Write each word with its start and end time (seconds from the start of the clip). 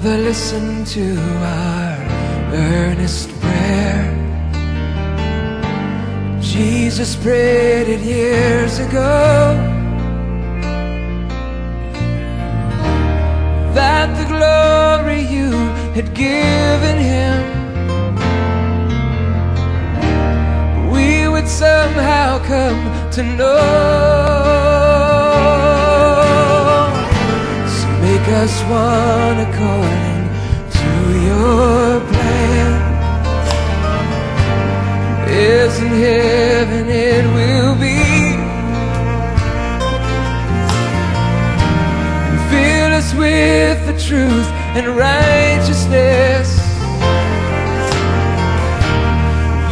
Father, 0.00 0.18
listen 0.18 0.84
to 0.84 1.16
our 1.42 1.98
earnest 2.54 3.30
prayer. 3.40 4.06
Jesus 6.40 7.16
prayed 7.16 7.88
it 7.88 8.02
years 8.02 8.78
ago 8.78 9.56
that 13.74 14.06
the 14.20 14.26
glory 14.34 15.22
you 15.22 15.50
had 15.96 16.14
given 16.14 16.98
him 17.12 17.42
we 20.92 21.26
would 21.26 21.48
somehow 21.48 22.38
come 22.44 23.10
to 23.10 23.24
know. 23.24 24.67
Us 28.44 28.62
one 28.62 29.38
according 29.48 30.22
to 30.78 30.90
your 31.28 32.00
plan. 32.10 32.70
Is 35.28 35.78
in 35.80 35.92
heaven 36.06 36.88
it 36.88 37.24
will 37.36 37.74
be. 37.86 37.98
Fill 42.50 42.90
us 43.00 43.10
with 43.14 43.78
the 43.90 43.96
truth 44.06 44.48
and 44.76 44.86
righteousness. 44.96 46.48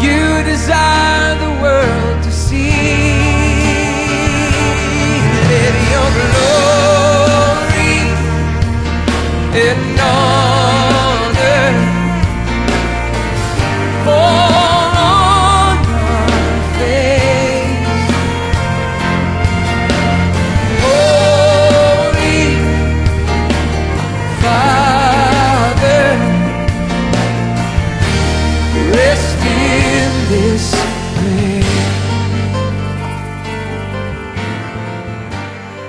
You 0.03 0.43
desire 0.45 0.96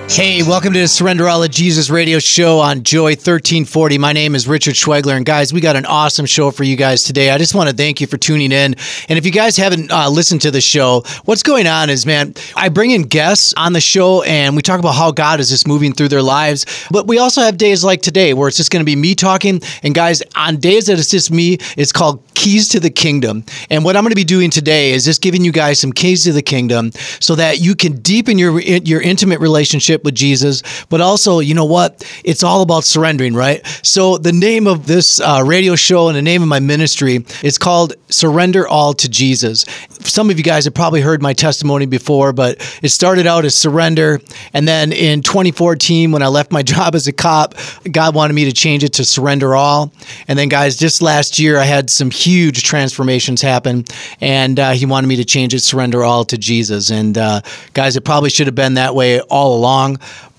Hey, 0.09 0.41
welcome 0.41 0.73
to 0.73 0.79
the 0.79 0.87
Surrender 0.87 1.27
All 1.27 1.43
of 1.43 1.51
Jesus 1.51 1.89
radio 1.91 2.17
show 2.17 2.59
on 2.59 2.83
Joy 2.83 3.11
1340. 3.11 3.97
My 3.99 4.13
name 4.13 4.35
is 4.35 4.47
Richard 4.47 4.73
Schwegler, 4.73 5.15
and 5.15 5.25
guys, 5.25 5.53
we 5.53 5.61
got 5.61 5.75
an 5.75 5.85
awesome 5.85 6.25
show 6.25 6.49
for 6.49 6.63
you 6.63 6.75
guys 6.75 7.03
today. 7.03 7.29
I 7.29 7.37
just 7.37 7.53
want 7.53 7.69
to 7.69 7.75
thank 7.75 8.01
you 8.01 8.07
for 8.07 8.17
tuning 8.17 8.51
in. 8.51 8.75
And 9.09 9.19
if 9.19 9.25
you 9.25 9.31
guys 9.31 9.57
haven't 9.57 9.91
uh, 9.91 10.09
listened 10.09 10.41
to 10.41 10.49
the 10.49 10.61
show, 10.61 11.03
what's 11.25 11.43
going 11.43 11.67
on 11.67 11.91
is, 11.91 12.05
man, 12.05 12.33
I 12.55 12.69
bring 12.69 12.91
in 12.91 13.03
guests 13.03 13.53
on 13.57 13.73
the 13.73 13.81
show 13.81 14.23
and 14.23 14.55
we 14.55 14.63
talk 14.63 14.79
about 14.79 14.95
how 14.95 15.11
God 15.11 15.39
is 15.39 15.49
just 15.49 15.67
moving 15.67 15.93
through 15.93 16.07
their 16.07 16.23
lives. 16.23 16.65
But 16.89 17.05
we 17.05 17.19
also 17.19 17.41
have 17.41 17.57
days 17.57 17.83
like 17.83 18.01
today 18.01 18.33
where 18.33 18.47
it's 18.47 18.57
just 18.57 18.71
going 18.71 18.81
to 18.81 18.89
be 18.89 18.95
me 18.95 19.13
talking. 19.13 19.61
And 19.83 19.93
guys, 19.93 20.23
on 20.35 20.57
days 20.57 20.87
that 20.87 20.97
it's 20.97 21.11
just 21.11 21.29
me, 21.29 21.57
it's 21.75 21.91
called 21.91 22.23
Keys 22.33 22.69
to 22.69 22.79
the 22.79 22.89
Kingdom. 22.89 23.43
And 23.69 23.83
what 23.83 23.95
I'm 23.95 24.03
going 24.03 24.11
to 24.11 24.15
be 24.15 24.23
doing 24.23 24.49
today 24.49 24.93
is 24.93 25.05
just 25.05 25.21
giving 25.21 25.43
you 25.43 25.51
guys 25.51 25.79
some 25.79 25.91
keys 25.91 26.23
to 26.23 26.31
the 26.31 26.41
kingdom 26.41 26.91
so 27.19 27.35
that 27.35 27.59
you 27.59 27.75
can 27.75 27.97
deepen 27.97 28.37
your 28.37 28.59
your 28.61 29.01
intimate 29.01 29.41
relationship 29.41 29.96
with 30.03 30.15
Jesus, 30.15 30.63
but 30.89 31.01
also, 31.01 31.39
you 31.39 31.53
know 31.53 31.65
what? 31.65 32.03
It's 32.23 32.43
all 32.43 32.61
about 32.61 32.83
surrendering, 32.83 33.33
right? 33.33 33.65
So 33.83 34.17
the 34.17 34.31
name 34.31 34.67
of 34.67 34.87
this 34.87 35.19
uh, 35.19 35.43
radio 35.45 35.75
show 35.75 36.07
and 36.07 36.17
the 36.17 36.21
name 36.21 36.41
of 36.41 36.47
my 36.47 36.59
ministry 36.59 37.25
is 37.43 37.57
called 37.57 37.93
Surrender 38.09 38.67
All 38.67 38.93
to 38.93 39.09
Jesus. 39.09 39.65
Some 40.01 40.29
of 40.29 40.37
you 40.37 40.43
guys 40.43 40.65
have 40.65 40.73
probably 40.73 41.01
heard 41.01 41.21
my 41.21 41.33
testimony 41.33 41.85
before, 41.85 42.33
but 42.33 42.57
it 42.81 42.89
started 42.89 43.27
out 43.27 43.45
as 43.45 43.55
surrender, 43.55 44.19
and 44.53 44.67
then 44.67 44.91
in 44.91 45.21
2014, 45.21 46.11
when 46.11 46.21
I 46.21 46.27
left 46.27 46.51
my 46.51 46.63
job 46.67 46.95
as 46.95 47.07
a 47.07 47.13
cop, 47.13 47.55
God 47.91 48.15
wanted 48.15 48.33
me 48.33 48.45
to 48.45 48.51
change 48.51 48.83
it 48.83 48.93
to 48.93 49.05
surrender 49.05 49.55
all. 49.55 49.91
And 50.27 50.37
then, 50.37 50.49
guys, 50.49 50.77
just 50.77 51.01
last 51.01 51.39
year, 51.39 51.57
I 51.57 51.65
had 51.65 51.89
some 51.89 52.11
huge 52.11 52.63
transformations 52.63 53.41
happen, 53.41 53.85
and 54.21 54.59
uh, 54.59 54.71
He 54.71 54.85
wanted 54.85 55.07
me 55.07 55.17
to 55.17 55.25
change 55.25 55.53
it, 55.53 55.59
surrender 55.59 56.03
all 56.03 56.25
to 56.25 56.37
Jesus. 56.37 56.89
And 56.89 57.17
uh, 57.17 57.41
guys, 57.73 57.95
it 57.95 58.05
probably 58.05 58.29
should 58.29 58.47
have 58.47 58.55
been 58.55 58.75
that 58.75 58.95
way 58.95 59.19
all 59.21 59.55
along, 59.55 59.86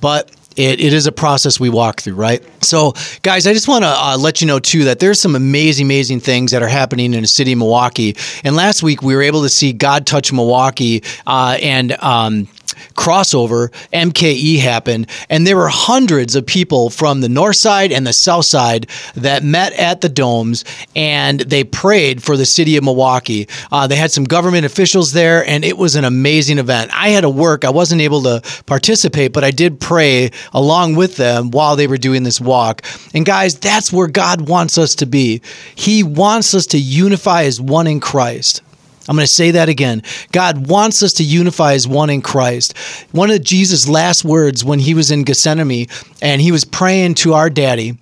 but 0.01 0.31
it, 0.59 0.81
it 0.81 0.93
is 0.93 1.07
a 1.07 1.13
process 1.13 1.61
we 1.61 1.71
walk 1.71 2.01
through, 2.01 2.15
right? 2.15 2.45
So, 2.65 2.95
guys, 3.23 3.47
I 3.47 3.53
just 3.53 3.69
want 3.69 3.85
to 3.85 3.89
uh, 3.89 4.17
let 4.19 4.41
you 4.41 4.47
know 4.47 4.59
too 4.59 4.85
that 4.85 4.99
there's 4.99 5.21
some 5.21 5.37
amazing, 5.37 5.87
amazing 5.87 6.21
things 6.21 6.51
that 6.51 6.63
are 6.63 6.69
happening 6.69 7.15
in 7.15 7.23
the 7.23 7.29
city 7.29 7.53
of 7.53 7.59
Milwaukee. 7.59 8.17
And 8.45 8.57
last 8.57 8.83
week 8.83 9.01
we 9.01 9.15
were 9.15 9.23
able 9.23 9.43
to 9.43 9.49
see 9.49 9.73
God 9.73 10.07
touch 10.07 10.33
Milwaukee 10.33 11.03
uh, 11.27 11.59
and. 11.63 11.93
Um, 12.03 12.49
crossover 12.94 13.71
MKE 13.93 14.59
happened, 14.59 15.09
and 15.28 15.47
there 15.47 15.56
were 15.56 15.69
hundreds 15.69 16.34
of 16.34 16.47
people 16.47 16.91
from 16.91 17.21
the 17.21 17.28
north 17.28 17.56
side 17.56 17.93
and 17.93 18.06
the 18.06 18.12
south 18.12 18.47
side 18.47 18.87
that 19.15 19.43
met 19.43 19.72
at 19.75 20.00
the 20.00 20.09
domes 20.09 20.65
and 20.97 21.41
they 21.41 21.65
prayed 21.65 22.22
for 22.22 22.37
the 22.37 22.47
city 22.47 22.77
of 22.77 22.84
Milwaukee. 22.84 23.49
Uh, 23.71 23.87
they 23.87 23.97
had 23.97 24.11
some 24.11 24.25
government 24.25 24.65
officials 24.65 25.12
there, 25.12 25.44
and 25.47 25.65
it 25.65 25.77
was 25.77 25.97
an 25.97 26.05
amazing 26.05 26.59
event. 26.59 26.91
I 26.94 27.11
had 27.11 27.22
to 27.22 27.31
work, 27.31 27.65
I 27.65 27.71
wasn't 27.71 28.00
able 28.00 28.22
to 28.22 28.43
participate, 28.67 29.33
but 29.33 29.44
I 29.44 29.50
did 29.50 29.81
pray 29.81 30.31
along 30.53 30.97
with 30.97 31.17
them 31.17 31.50
while 31.50 31.77
they 31.77 31.87
were 31.87 31.99
doing 31.99 32.22
this 32.22 32.41
walk. 32.41 32.83
And 33.15 33.25
guys, 33.25 33.59
that's 33.59 33.93
where 33.93 34.09
God 34.09 34.49
wants 34.49 34.78
us 34.78 34.94
to 34.97 35.06
be. 35.06 35.43
He 35.75 36.03
wants 36.03 36.55
us 36.55 36.67
to 36.69 36.78
unify 36.78 37.44
as 37.44 37.61
one 37.61 37.87
in 37.87 38.00
Christ. 38.00 38.62
I'm 39.09 39.17
going 39.17 39.27
to 39.27 39.33
say 39.33 39.53
that 39.53 39.69
again. 39.69 40.03
God 40.33 40.69
wants 40.69 41.03
us 41.03 41.15
to 41.15 41.25
unify 41.25 41.73
as 41.73 41.89
one 41.89 42.11
in 42.11 42.21
Christ. 42.21 42.77
One 43.13 43.31
of 43.31 43.43
Jesus' 43.43 43.89
last 43.89 44.25
words 44.25 44.65
when 44.65 44.79
he 44.79 44.95
was 44.95 45.11
in 45.11 45.25
Gethsemane 45.25 45.87
and 46.21 46.41
he 46.41 46.53
was 46.53 46.65
praying 46.65 47.15
to 47.15 47.33
our 47.33 47.49
daddy, 47.49 47.97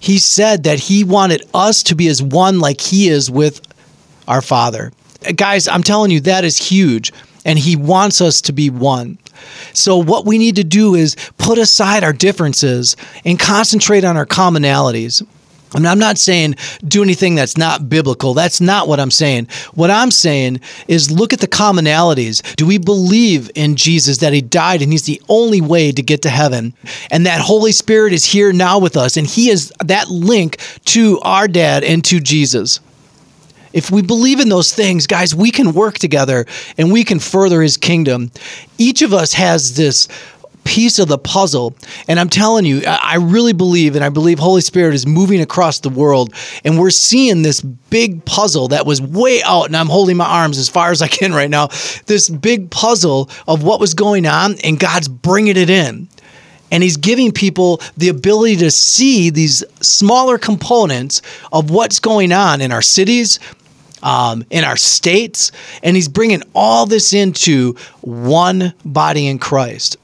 he 0.00 0.18
said 0.18 0.64
that 0.64 0.80
he 0.80 1.04
wanted 1.04 1.44
us 1.54 1.82
to 1.84 1.94
be 1.94 2.08
as 2.08 2.22
one 2.22 2.58
like 2.58 2.80
he 2.80 3.08
is 3.08 3.30
with 3.30 3.60
our 4.26 4.42
Father. 4.42 4.92
Guys, 5.34 5.68
I'm 5.68 5.82
telling 5.82 6.10
you, 6.10 6.20
that 6.20 6.44
is 6.44 6.58
huge. 6.58 7.12
And 7.44 7.58
he 7.58 7.76
wants 7.76 8.20
us 8.20 8.40
to 8.42 8.52
be 8.52 8.70
one. 8.70 9.18
So, 9.72 9.98
what 9.98 10.26
we 10.26 10.38
need 10.38 10.56
to 10.56 10.64
do 10.64 10.94
is 10.94 11.14
put 11.38 11.58
aside 11.58 12.02
our 12.02 12.12
differences 12.12 12.96
and 13.24 13.38
concentrate 13.38 14.04
on 14.04 14.16
our 14.16 14.26
commonalities. 14.26 15.24
Mean, 15.74 15.86
I'm 15.86 15.98
not 15.98 16.16
saying 16.16 16.54
do 16.86 17.02
anything 17.02 17.34
that's 17.34 17.56
not 17.56 17.88
biblical. 17.88 18.34
That's 18.34 18.60
not 18.60 18.88
what 18.88 19.00
I'm 19.00 19.10
saying. 19.10 19.48
What 19.74 19.90
I'm 19.90 20.10
saying 20.10 20.60
is 20.88 21.10
look 21.10 21.32
at 21.32 21.40
the 21.40 21.48
commonalities. 21.48 22.42
Do 22.56 22.66
we 22.66 22.78
believe 22.78 23.50
in 23.54 23.76
Jesus 23.76 24.18
that 24.18 24.32
he 24.32 24.40
died 24.40 24.80
and 24.80 24.92
he's 24.92 25.04
the 25.04 25.20
only 25.28 25.60
way 25.60 25.92
to 25.92 26.02
get 26.02 26.22
to 26.22 26.30
heaven? 26.30 26.74
And 27.10 27.26
that 27.26 27.40
Holy 27.40 27.72
Spirit 27.72 28.12
is 28.12 28.24
here 28.24 28.52
now 28.52 28.78
with 28.78 28.96
us 28.96 29.16
and 29.16 29.26
he 29.26 29.50
is 29.50 29.72
that 29.84 30.08
link 30.08 30.58
to 30.86 31.18
our 31.20 31.48
dad 31.48 31.84
and 31.84 32.04
to 32.06 32.20
Jesus. 32.20 32.80
If 33.72 33.90
we 33.90 34.00
believe 34.00 34.40
in 34.40 34.48
those 34.48 34.72
things, 34.72 35.06
guys, 35.06 35.34
we 35.34 35.50
can 35.50 35.74
work 35.74 35.98
together 35.98 36.46
and 36.78 36.90
we 36.90 37.04
can 37.04 37.18
further 37.18 37.60
his 37.60 37.76
kingdom. 37.76 38.30
Each 38.78 39.02
of 39.02 39.12
us 39.12 39.34
has 39.34 39.76
this 39.76 40.08
piece 40.66 40.98
of 40.98 41.08
the 41.08 41.16
puzzle. 41.16 41.74
And 42.08 42.20
I'm 42.20 42.28
telling 42.28 42.66
you, 42.66 42.82
I 42.86 43.16
really 43.16 43.54
believe, 43.54 43.94
and 43.94 44.04
I 44.04 44.10
believe 44.10 44.38
Holy 44.38 44.60
Spirit 44.60 44.94
is 44.94 45.06
moving 45.06 45.40
across 45.40 45.80
the 45.80 45.88
world, 45.88 46.34
and 46.64 46.78
we're 46.78 46.90
seeing 46.90 47.42
this 47.42 47.62
big 47.62 48.24
puzzle 48.26 48.68
that 48.68 48.84
was 48.84 49.00
way 49.00 49.42
out, 49.44 49.66
and 49.66 49.76
I'm 49.76 49.86
holding 49.86 50.16
my 50.16 50.26
arms 50.26 50.58
as 50.58 50.68
far 50.68 50.90
as 50.90 51.00
I 51.00 51.08
can 51.08 51.32
right 51.32 51.48
now. 51.48 51.68
This 52.06 52.28
big 52.28 52.70
puzzle 52.70 53.30
of 53.46 53.62
what 53.62 53.80
was 53.80 53.94
going 53.94 54.26
on, 54.26 54.56
and 54.64 54.78
God's 54.78 55.08
bringing 55.08 55.56
it 55.56 55.70
in. 55.70 56.08
And 56.72 56.82
he's 56.82 56.96
giving 56.96 57.30
people 57.30 57.80
the 57.96 58.08
ability 58.08 58.56
to 58.56 58.72
see 58.72 59.30
these 59.30 59.62
smaller 59.80 60.36
components 60.36 61.22
of 61.52 61.70
what's 61.70 62.00
going 62.00 62.32
on 62.32 62.60
in 62.60 62.72
our 62.72 62.82
cities, 62.82 63.38
um, 64.02 64.44
in 64.50 64.64
our 64.64 64.76
states, 64.76 65.52
and 65.84 65.94
he's 65.94 66.08
bringing 66.08 66.42
all 66.54 66.84
this 66.86 67.12
into 67.12 67.76
one 68.00 68.74
body 68.84 69.28
in 69.28 69.38
Christ. 69.38 69.96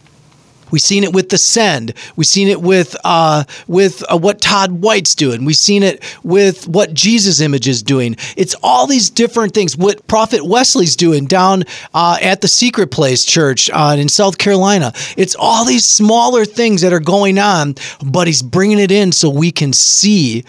We've 0.72 0.82
seen 0.82 1.04
it 1.04 1.12
with 1.12 1.28
the 1.28 1.38
Send. 1.38 1.92
We've 2.16 2.26
seen 2.26 2.48
it 2.48 2.60
with 2.60 2.96
uh, 3.04 3.44
with 3.68 4.02
uh, 4.10 4.18
what 4.18 4.40
Todd 4.40 4.72
White's 4.72 5.14
doing. 5.14 5.44
We've 5.44 5.54
seen 5.54 5.82
it 5.82 6.02
with 6.24 6.66
what 6.66 6.94
Jesus 6.94 7.40
Image 7.40 7.68
is 7.68 7.82
doing. 7.82 8.16
It's 8.36 8.56
all 8.62 8.86
these 8.86 9.10
different 9.10 9.52
things. 9.52 9.76
What 9.76 10.04
Prophet 10.06 10.44
Wesley's 10.44 10.96
doing 10.96 11.26
down 11.26 11.64
uh, 11.92 12.16
at 12.22 12.40
the 12.40 12.48
Secret 12.48 12.90
Place 12.90 13.24
Church 13.24 13.70
uh, 13.70 13.96
in 13.98 14.08
South 14.08 14.38
Carolina. 14.38 14.92
It's 15.16 15.36
all 15.38 15.66
these 15.66 15.86
smaller 15.86 16.46
things 16.46 16.80
that 16.80 16.92
are 16.92 17.00
going 17.00 17.38
on, 17.38 17.74
but 18.04 18.26
he's 18.26 18.42
bringing 18.42 18.78
it 18.78 18.90
in 18.90 19.12
so 19.12 19.28
we 19.28 19.52
can 19.52 19.74
see 19.74 20.44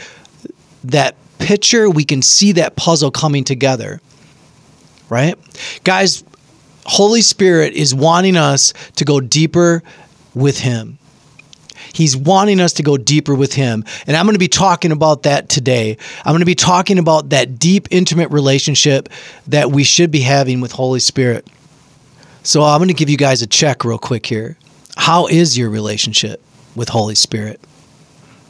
that 0.86 1.16
picture. 1.40 1.90
We 1.90 2.06
can 2.06 2.22
see 2.22 2.54
that 2.54 2.78
puzzle 2.78 3.12
coming 3.12 3.44
together. 3.44 4.02
Right, 5.10 5.36
guys. 5.84 6.24
Holy 6.86 7.22
Spirit 7.22 7.74
is 7.76 7.96
wanting 7.96 8.36
us 8.36 8.74
to 8.98 9.06
go 9.06 9.22
deeper 9.22 9.84
with 10.34 10.60
Him. 10.60 10.98
He's 11.94 12.16
wanting 12.16 12.60
us 12.60 12.74
to 12.74 12.84
go 12.84 12.98
deeper 12.98 13.36
with 13.36 13.54
Him. 13.54 13.84
And 14.08 14.16
I'm 14.16 14.26
going 14.26 14.36
to 14.36 14.40
be 14.40 14.48
talking 14.48 14.92
about 14.92 15.24
that 15.24 15.50
today. 15.50 15.98
I'm 16.26 16.32
going 16.32 16.40
to 16.40 16.46
be 16.46 16.56
talking 16.56 16.98
about 16.98 17.30
that 17.30 17.60
deep, 17.60 17.88
intimate 17.92 18.32
relationship 18.32 19.10
that 19.48 19.72
we 19.72 19.84
should 19.84 20.12
be 20.12 20.22
having 20.22 20.62
with 20.62 20.72
Holy 20.72 21.00
Spirit. 21.00 21.48
So 22.44 22.64
I'm 22.64 22.80
going 22.80 22.88
to 22.90 22.94
give 22.94 23.10
you 23.10 23.18
guys 23.18 23.42
a 23.42 23.48
check 23.48 23.86
real 23.86 23.98
quick 23.98 24.26
here. 24.26 24.58
How 24.96 25.28
is 25.28 25.58
your 25.58 25.70
relationship 25.70 26.42
with 26.76 26.90
Holy 26.90 27.16
Spirit? 27.16 27.60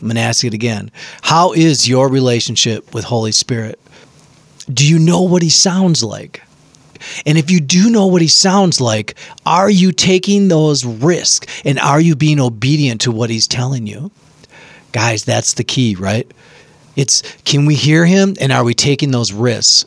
I'm 0.01 0.07
going 0.07 0.15
to 0.15 0.21
ask 0.21 0.43
it 0.43 0.53
again. 0.53 0.91
How 1.21 1.53
is 1.53 1.87
your 1.87 2.09
relationship 2.09 2.93
with 2.93 3.05
Holy 3.05 3.31
Spirit? 3.31 3.79
Do 4.71 4.87
you 4.87 4.99
know 4.99 5.21
what 5.21 5.41
He 5.41 5.49
sounds 5.49 6.03
like? 6.03 6.41
And 7.25 7.37
if 7.37 7.49
you 7.51 7.59
do 7.59 7.89
know 7.89 8.07
what 8.07 8.21
he 8.21 8.27
sounds 8.27 8.81
like, 8.81 9.15
are 9.45 9.69
you 9.69 9.91
taking 9.91 10.47
those 10.47 10.85
risks 10.85 11.61
and 11.65 11.79
are 11.79 12.01
you 12.01 12.15
being 12.15 12.39
obedient 12.39 13.01
to 13.01 13.11
what 13.11 13.29
he's 13.29 13.47
telling 13.47 13.87
you? 13.87 14.11
Guys, 14.91 15.25
that's 15.25 15.53
the 15.53 15.63
key, 15.63 15.95
right? 15.95 16.29
It's 16.95 17.21
can 17.43 17.65
we 17.65 17.75
hear 17.75 18.05
him 18.05 18.35
and 18.39 18.51
are 18.51 18.63
we 18.63 18.73
taking 18.73 19.11
those 19.11 19.31
risks? 19.33 19.85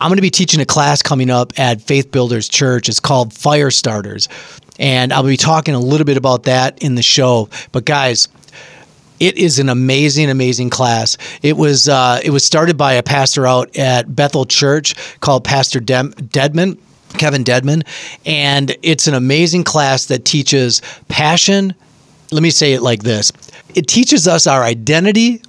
I'm 0.00 0.10
going 0.10 0.16
to 0.16 0.22
be 0.22 0.30
teaching 0.30 0.60
a 0.60 0.66
class 0.66 1.02
coming 1.02 1.30
up 1.30 1.58
at 1.58 1.80
Faith 1.80 2.10
Builders 2.10 2.48
Church. 2.48 2.88
It's 2.88 3.00
called 3.00 3.32
Fire 3.32 3.70
Starters. 3.70 4.28
And 4.78 5.12
I'll 5.12 5.22
be 5.22 5.36
talking 5.36 5.74
a 5.74 5.78
little 5.78 6.04
bit 6.04 6.16
about 6.16 6.42
that 6.42 6.82
in 6.82 6.96
the 6.96 7.02
show. 7.02 7.48
But 7.72 7.84
guys, 7.84 8.28
it 9.20 9.38
is 9.38 9.58
an 9.58 9.68
amazing, 9.68 10.30
amazing 10.30 10.70
class. 10.70 11.16
It 11.42 11.56
was 11.56 11.88
uh, 11.88 12.20
it 12.24 12.30
was 12.30 12.44
started 12.44 12.76
by 12.76 12.94
a 12.94 13.02
pastor 13.02 13.46
out 13.46 13.76
at 13.76 14.14
Bethel 14.14 14.44
Church 14.44 14.94
called 15.20 15.44
Pastor 15.44 15.80
Dem- 15.80 16.12
Dedmon. 16.12 16.78
Kevin 17.14 17.44
Dedmon, 17.44 17.86
and 18.26 18.76
it's 18.82 19.06
an 19.06 19.14
amazing 19.14 19.62
class 19.62 20.06
that 20.06 20.24
teaches 20.24 20.82
passion. 21.06 21.72
Let 22.32 22.42
me 22.42 22.50
say 22.50 22.72
it 22.72 22.82
like 22.82 23.04
this 23.04 23.30
it 23.74 23.86
teaches 23.86 24.26
us 24.28 24.46
our 24.46 24.62
identity, 24.62 25.42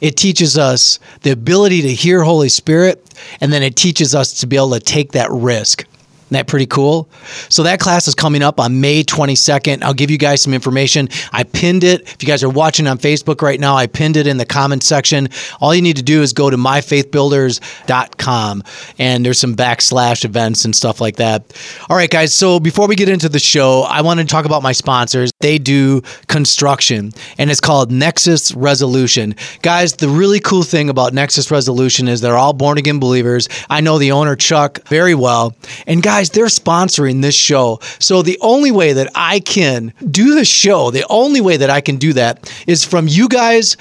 it 0.00 0.16
teaches 0.16 0.58
us 0.58 0.98
the 1.22 1.30
ability 1.30 1.82
to 1.82 1.94
hear 1.94 2.22
Holy 2.22 2.48
Spirit, 2.48 3.14
and 3.40 3.52
then 3.52 3.62
it 3.62 3.76
teaches 3.76 4.14
us 4.14 4.40
to 4.40 4.46
be 4.46 4.56
able 4.56 4.72
to 4.72 4.80
take 4.80 5.12
that 5.12 5.30
risk. 5.30 5.86
Isn't 6.26 6.34
that 6.34 6.48
pretty 6.48 6.66
cool? 6.66 7.08
So 7.48 7.62
that 7.62 7.78
class 7.78 8.08
is 8.08 8.16
coming 8.16 8.42
up 8.42 8.58
on 8.58 8.80
May 8.80 9.04
22nd. 9.04 9.84
I'll 9.84 9.94
give 9.94 10.10
you 10.10 10.18
guys 10.18 10.42
some 10.42 10.54
information. 10.54 11.08
I 11.32 11.44
pinned 11.44 11.84
it. 11.84 12.00
If 12.00 12.20
you 12.20 12.26
guys 12.26 12.42
are 12.42 12.50
watching 12.50 12.88
on 12.88 12.98
Facebook 12.98 13.42
right 13.42 13.60
now, 13.60 13.76
I 13.76 13.86
pinned 13.86 14.16
it 14.16 14.26
in 14.26 14.36
the 14.36 14.44
comments 14.44 14.88
section. 14.88 15.28
All 15.60 15.72
you 15.72 15.82
need 15.82 15.98
to 15.98 16.02
do 16.02 16.22
is 16.22 16.32
go 16.32 16.50
to 16.50 16.56
myfaithbuilders.com 16.56 18.62
and 18.98 19.24
there's 19.24 19.38
some 19.38 19.54
backslash 19.54 20.24
events 20.24 20.64
and 20.64 20.74
stuff 20.74 21.00
like 21.00 21.14
that. 21.16 21.44
All 21.88 21.96
right, 21.96 22.10
guys. 22.10 22.34
So 22.34 22.58
before 22.58 22.88
we 22.88 22.96
get 22.96 23.08
into 23.08 23.28
the 23.28 23.38
show, 23.38 23.82
I 23.82 24.00
want 24.00 24.18
to 24.18 24.26
talk 24.26 24.46
about 24.46 24.64
my 24.64 24.72
sponsors. 24.72 25.30
They 25.38 25.58
do 25.58 26.00
construction 26.26 27.12
and 27.38 27.52
it's 27.52 27.60
called 27.60 27.92
Nexus 27.92 28.52
Resolution. 28.52 29.36
Guys, 29.62 29.92
the 29.92 30.08
really 30.08 30.40
cool 30.40 30.64
thing 30.64 30.88
about 30.88 31.14
Nexus 31.14 31.52
Resolution 31.52 32.08
is 32.08 32.20
they're 32.20 32.36
all 32.36 32.52
born 32.52 32.78
again 32.78 32.98
believers. 32.98 33.48
I 33.70 33.80
know 33.80 33.98
the 33.98 34.10
owner, 34.10 34.34
Chuck, 34.34 34.80
very 34.88 35.14
well. 35.14 35.54
And 35.86 36.02
guys, 36.02 36.15
guys, 36.16 36.30
they're 36.30 36.46
sponsoring 36.46 37.20
this 37.20 37.34
show. 37.34 37.78
So 37.98 38.22
the 38.22 38.38
only 38.40 38.70
way 38.70 38.94
that 38.94 39.10
I 39.14 39.38
can 39.38 39.92
do 40.10 40.34
the 40.34 40.46
show, 40.46 40.90
the 40.90 41.04
only 41.10 41.42
way 41.42 41.58
that 41.58 41.68
I 41.68 41.82
can 41.82 41.96
do 41.96 42.14
that 42.14 42.50
is 42.66 42.84
from 42.84 43.06
you 43.06 43.28
guys 43.28 43.76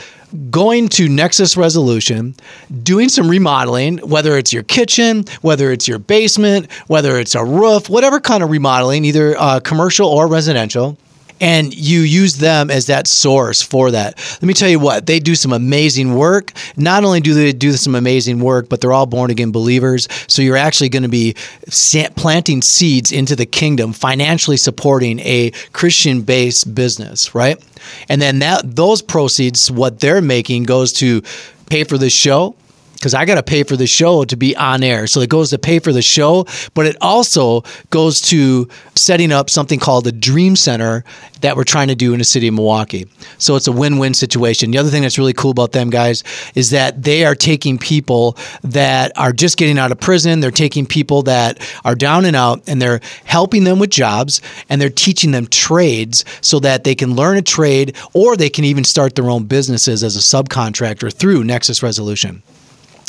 going 0.50 0.90
to 0.90 1.08
Nexus 1.08 1.56
Resolution, 1.56 2.36
doing 2.84 3.08
some 3.08 3.30
remodeling, 3.30 4.00
whether 4.00 4.38
it's 4.38 4.52
your 4.52 4.64
kitchen, 4.64 5.24
whether 5.44 5.72
it's 5.72 5.88
your 5.88 5.98
basement, 5.98 6.70
whether 6.88 7.18
it's 7.18 7.36
a 7.36 7.46
roof, 7.46 7.90
whatever 7.90 8.20
kind 8.20 8.44
of 8.44 8.50
remodeling, 8.50 9.06
either 9.06 9.38
uh, 9.40 9.62
commercial 9.62 10.10
or 10.10 10.28
residential 10.28 10.98
and 11.42 11.74
you 11.74 12.02
use 12.02 12.38
them 12.38 12.72
as 12.72 12.88
that 12.88 13.08
source 13.08 13.62
for 13.62 13.92
that. 13.92 14.18
Let 14.36 14.44
me 14.44 14.54
tell 14.54 14.70
you 14.70 14.80
what, 14.80 15.06
they 15.06 15.20
do 15.20 15.36
some 15.36 15.54
amazing 15.54 16.16
work. 16.16 16.54
Not 16.78 17.04
only 17.04 17.20
do 17.20 17.34
they 17.34 17.52
do 17.52 17.74
some 17.74 17.96
amazing 17.96 18.40
work, 18.40 18.70
but 18.70 18.82
they're 18.82 18.94
all 18.94 19.06
born 19.06 19.32
again 19.32 19.52
believers. 19.52 20.08
So 20.28 20.42
you're 20.42 20.58
actually 20.58 20.90
going 20.90 21.04
to 21.04 21.10
be 21.10 21.36
planting 22.16 22.62
seeds 22.62 23.12
into 23.12 23.36
the 23.36 23.46
kingdom, 23.46 23.94
financially 23.94 24.58
supporting 24.58 25.20
a 25.20 25.52
Christian 25.74 26.22
based 26.22 26.74
business, 26.74 27.36
right? 27.36 27.64
And 28.10 28.22
then 28.22 28.40
that 28.40 28.76
those 28.76 29.02
proceeds, 29.02 29.70
what 29.70 30.00
they're 30.00 30.22
making 30.22 30.64
goes 30.64 30.94
to 30.94 31.22
pay 31.70 31.84
for 31.84 31.98
the 31.98 32.10
show, 32.10 32.56
because 33.06 33.14
I 33.14 33.26
got 33.26 33.36
to 33.36 33.44
pay 33.44 33.62
for 33.62 33.78
the 33.78 33.86
show 33.86 34.26
to 34.26 34.36
be 34.36 34.56
on 34.56 34.82
air. 34.82 35.06
So 35.06 35.22
it 35.22 35.30
goes 35.30 35.52
to 35.52 35.60
pay 35.60 35.78
for 35.78 35.94
the 35.94 36.02
show, 36.02 36.48
but 36.74 36.88
it 36.88 36.98
also 37.02 37.62
goes 37.92 38.20
to 38.22 38.68
setting 38.96 39.32
up 39.32 39.52
something 39.52 39.80
called 39.80 40.06
the 40.06 40.12
Dream 40.12 40.56
Center 40.56 41.04
that 41.42 41.56
we're 41.56 41.66
trying 41.66 41.90
to 41.90 41.96
do 41.96 42.14
in 42.14 42.18
the 42.18 42.26
city 42.26 42.48
of 42.48 42.56
Milwaukee. 42.56 43.06
So 43.38 43.56
it's 43.56 43.68
a 43.68 43.72
win 43.72 44.00
win 44.00 44.16
situation. 44.16 44.72
The 44.72 44.80
other 44.80 44.90
thing 44.90 45.04
that's 45.04 45.20
really 45.20 45.34
cool 45.34 45.52
about 45.52 45.72
them, 45.72 45.92
guys, 45.92 46.24
is 46.56 46.72
that 46.72 47.04
they 47.04 47.26
are 47.26 47.36
taking 47.36 47.78
people 47.78 48.40
that 48.64 49.12
are 49.16 49.32
just 49.32 49.58
getting 49.58 49.78
out 49.78 49.92
of 49.92 50.00
prison, 50.00 50.40
they're 50.40 50.50
taking 50.50 50.88
people 50.88 51.22
that 51.24 51.60
are 51.86 51.94
down 51.94 52.26
and 52.26 52.36
out, 52.36 52.64
and 52.66 52.82
they're 52.82 53.02
helping 53.24 53.66
them 53.66 53.78
with 53.78 53.92
jobs 53.92 54.42
and 54.68 54.82
they're 54.82 54.90
teaching 54.90 55.30
them 55.30 55.46
trades 55.46 56.26
so 56.42 56.60
that 56.60 56.84
they 56.84 56.96
can 56.96 57.16
learn 57.16 57.38
a 57.38 57.44
trade 57.44 57.96
or 58.16 58.36
they 58.36 58.50
can 58.50 58.66
even 58.66 58.84
start 58.84 59.14
their 59.14 59.30
own 59.30 59.44
businesses 59.44 60.04
as 60.04 60.16
a 60.16 60.20
subcontractor 60.20 61.14
through 61.14 61.44
Nexus 61.44 61.84
Resolution. 61.84 62.42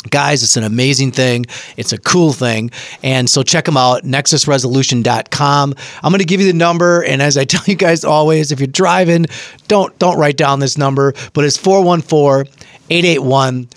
Guys, 0.09 0.43
it's 0.43 0.57
an 0.57 0.63
amazing 0.63 1.11
thing. 1.11 1.45
It's 1.75 1.91
a 1.91 1.97
cool 1.97 2.31
thing. 2.31 2.71
And 3.03 3.29
so 3.29 3.43
check 3.43 3.65
them 3.65 3.77
out, 3.77 4.03
nexusresolution.com. 4.03 5.75
I'm 6.03 6.11
going 6.11 6.19
to 6.19 6.25
give 6.25 6.39
you 6.39 6.47
the 6.47 6.57
number. 6.57 7.01
And 7.03 7.21
as 7.21 7.37
I 7.37 7.45
tell 7.45 7.63
you 7.65 7.75
guys 7.75 8.03
always, 8.03 8.51
if 8.51 8.59
you're 8.59 8.67
driving, 8.67 9.25
don't, 9.67 9.97
don't 9.99 10.17
write 10.17 10.37
down 10.37 10.59
this 10.59 10.77
number, 10.77 11.13
but 11.33 11.45
it's 11.45 11.57
414 11.57 12.51
881 12.89 13.67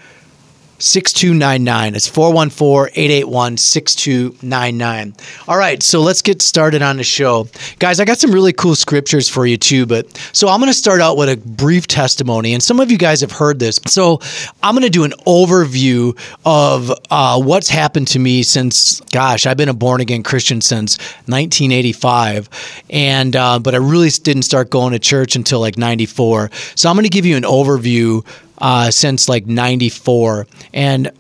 6299. 0.80 1.94
It's 1.94 2.08
414 2.08 2.92
881 2.94 3.56
6299. 3.58 5.14
All 5.46 5.58
right, 5.58 5.82
so 5.82 6.00
let's 6.00 6.22
get 6.22 6.40
started 6.40 6.80
on 6.80 6.96
the 6.96 7.04
show. 7.04 7.48
Guys, 7.78 8.00
I 8.00 8.04
got 8.04 8.18
some 8.18 8.32
really 8.32 8.52
cool 8.52 8.74
scriptures 8.74 9.28
for 9.28 9.46
you 9.46 9.56
too, 9.58 9.84
but 9.84 10.16
so 10.32 10.48
I'm 10.48 10.58
going 10.58 10.70
to 10.70 10.74
start 10.74 11.00
out 11.00 11.16
with 11.16 11.28
a 11.28 11.36
brief 11.36 11.86
testimony, 11.86 12.54
and 12.54 12.62
some 12.62 12.80
of 12.80 12.90
you 12.90 12.98
guys 12.98 13.20
have 13.20 13.32
heard 13.32 13.58
this. 13.58 13.78
So 13.86 14.20
I'm 14.62 14.74
going 14.74 14.84
to 14.84 14.90
do 14.90 15.04
an 15.04 15.12
overview 15.26 16.18
of 16.44 16.90
uh, 17.10 17.40
what's 17.40 17.68
happened 17.68 18.08
to 18.08 18.18
me 18.18 18.42
since, 18.42 19.00
gosh, 19.12 19.46
I've 19.46 19.58
been 19.58 19.68
a 19.68 19.74
born 19.74 20.00
again 20.00 20.22
Christian 20.22 20.60
since 20.62 20.98
1985, 21.26 22.48
and 22.88 23.36
uh, 23.36 23.58
but 23.58 23.74
I 23.74 23.78
really 23.78 24.08
didn't 24.08 24.42
start 24.42 24.70
going 24.70 24.92
to 24.92 24.98
church 24.98 25.36
until 25.36 25.60
like 25.60 25.76
94. 25.76 26.50
So 26.74 26.88
I'm 26.88 26.96
going 26.96 27.04
to 27.04 27.10
give 27.10 27.26
you 27.26 27.36
an 27.36 27.42
overview 27.42 28.24
uh, 28.60 28.90
since 28.90 29.28
like 29.28 29.46
94. 29.46 30.46
And 30.72 31.10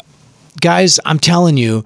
guys, 0.60 1.00
I'm 1.04 1.18
telling 1.18 1.56
you, 1.56 1.84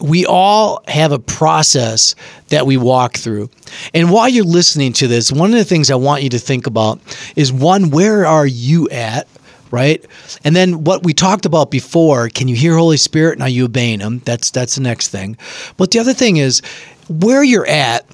we 0.00 0.26
all 0.26 0.82
have 0.86 1.12
a 1.12 1.18
process 1.18 2.14
that 2.48 2.66
we 2.66 2.76
walk 2.76 3.16
through. 3.16 3.50
And 3.92 4.10
while 4.10 4.28
you're 4.28 4.44
listening 4.44 4.92
to 4.94 5.08
this, 5.08 5.32
one 5.32 5.50
of 5.50 5.58
the 5.58 5.64
things 5.64 5.90
I 5.90 5.96
want 5.96 6.22
you 6.22 6.28
to 6.30 6.38
think 6.38 6.66
about 6.66 7.00
is 7.36 7.52
one, 7.52 7.90
where 7.90 8.24
are 8.26 8.46
you 8.46 8.88
at? 8.90 9.26
Right? 9.70 10.04
And 10.44 10.56
then 10.56 10.84
what 10.84 11.02
we 11.04 11.12
talked 11.12 11.44
about 11.44 11.70
before, 11.70 12.28
can 12.30 12.48
you 12.48 12.56
hear 12.56 12.76
Holy 12.76 12.96
Spirit 12.96 13.40
are 13.42 13.48
you 13.48 13.66
obeying 13.66 14.00
him? 14.00 14.20
That's 14.20 14.50
that's 14.50 14.76
the 14.76 14.80
next 14.80 15.08
thing. 15.08 15.36
But 15.76 15.90
the 15.90 15.98
other 15.98 16.14
thing 16.14 16.38
is 16.38 16.62
where 17.08 17.42
you're 17.42 17.66
at 17.66 18.06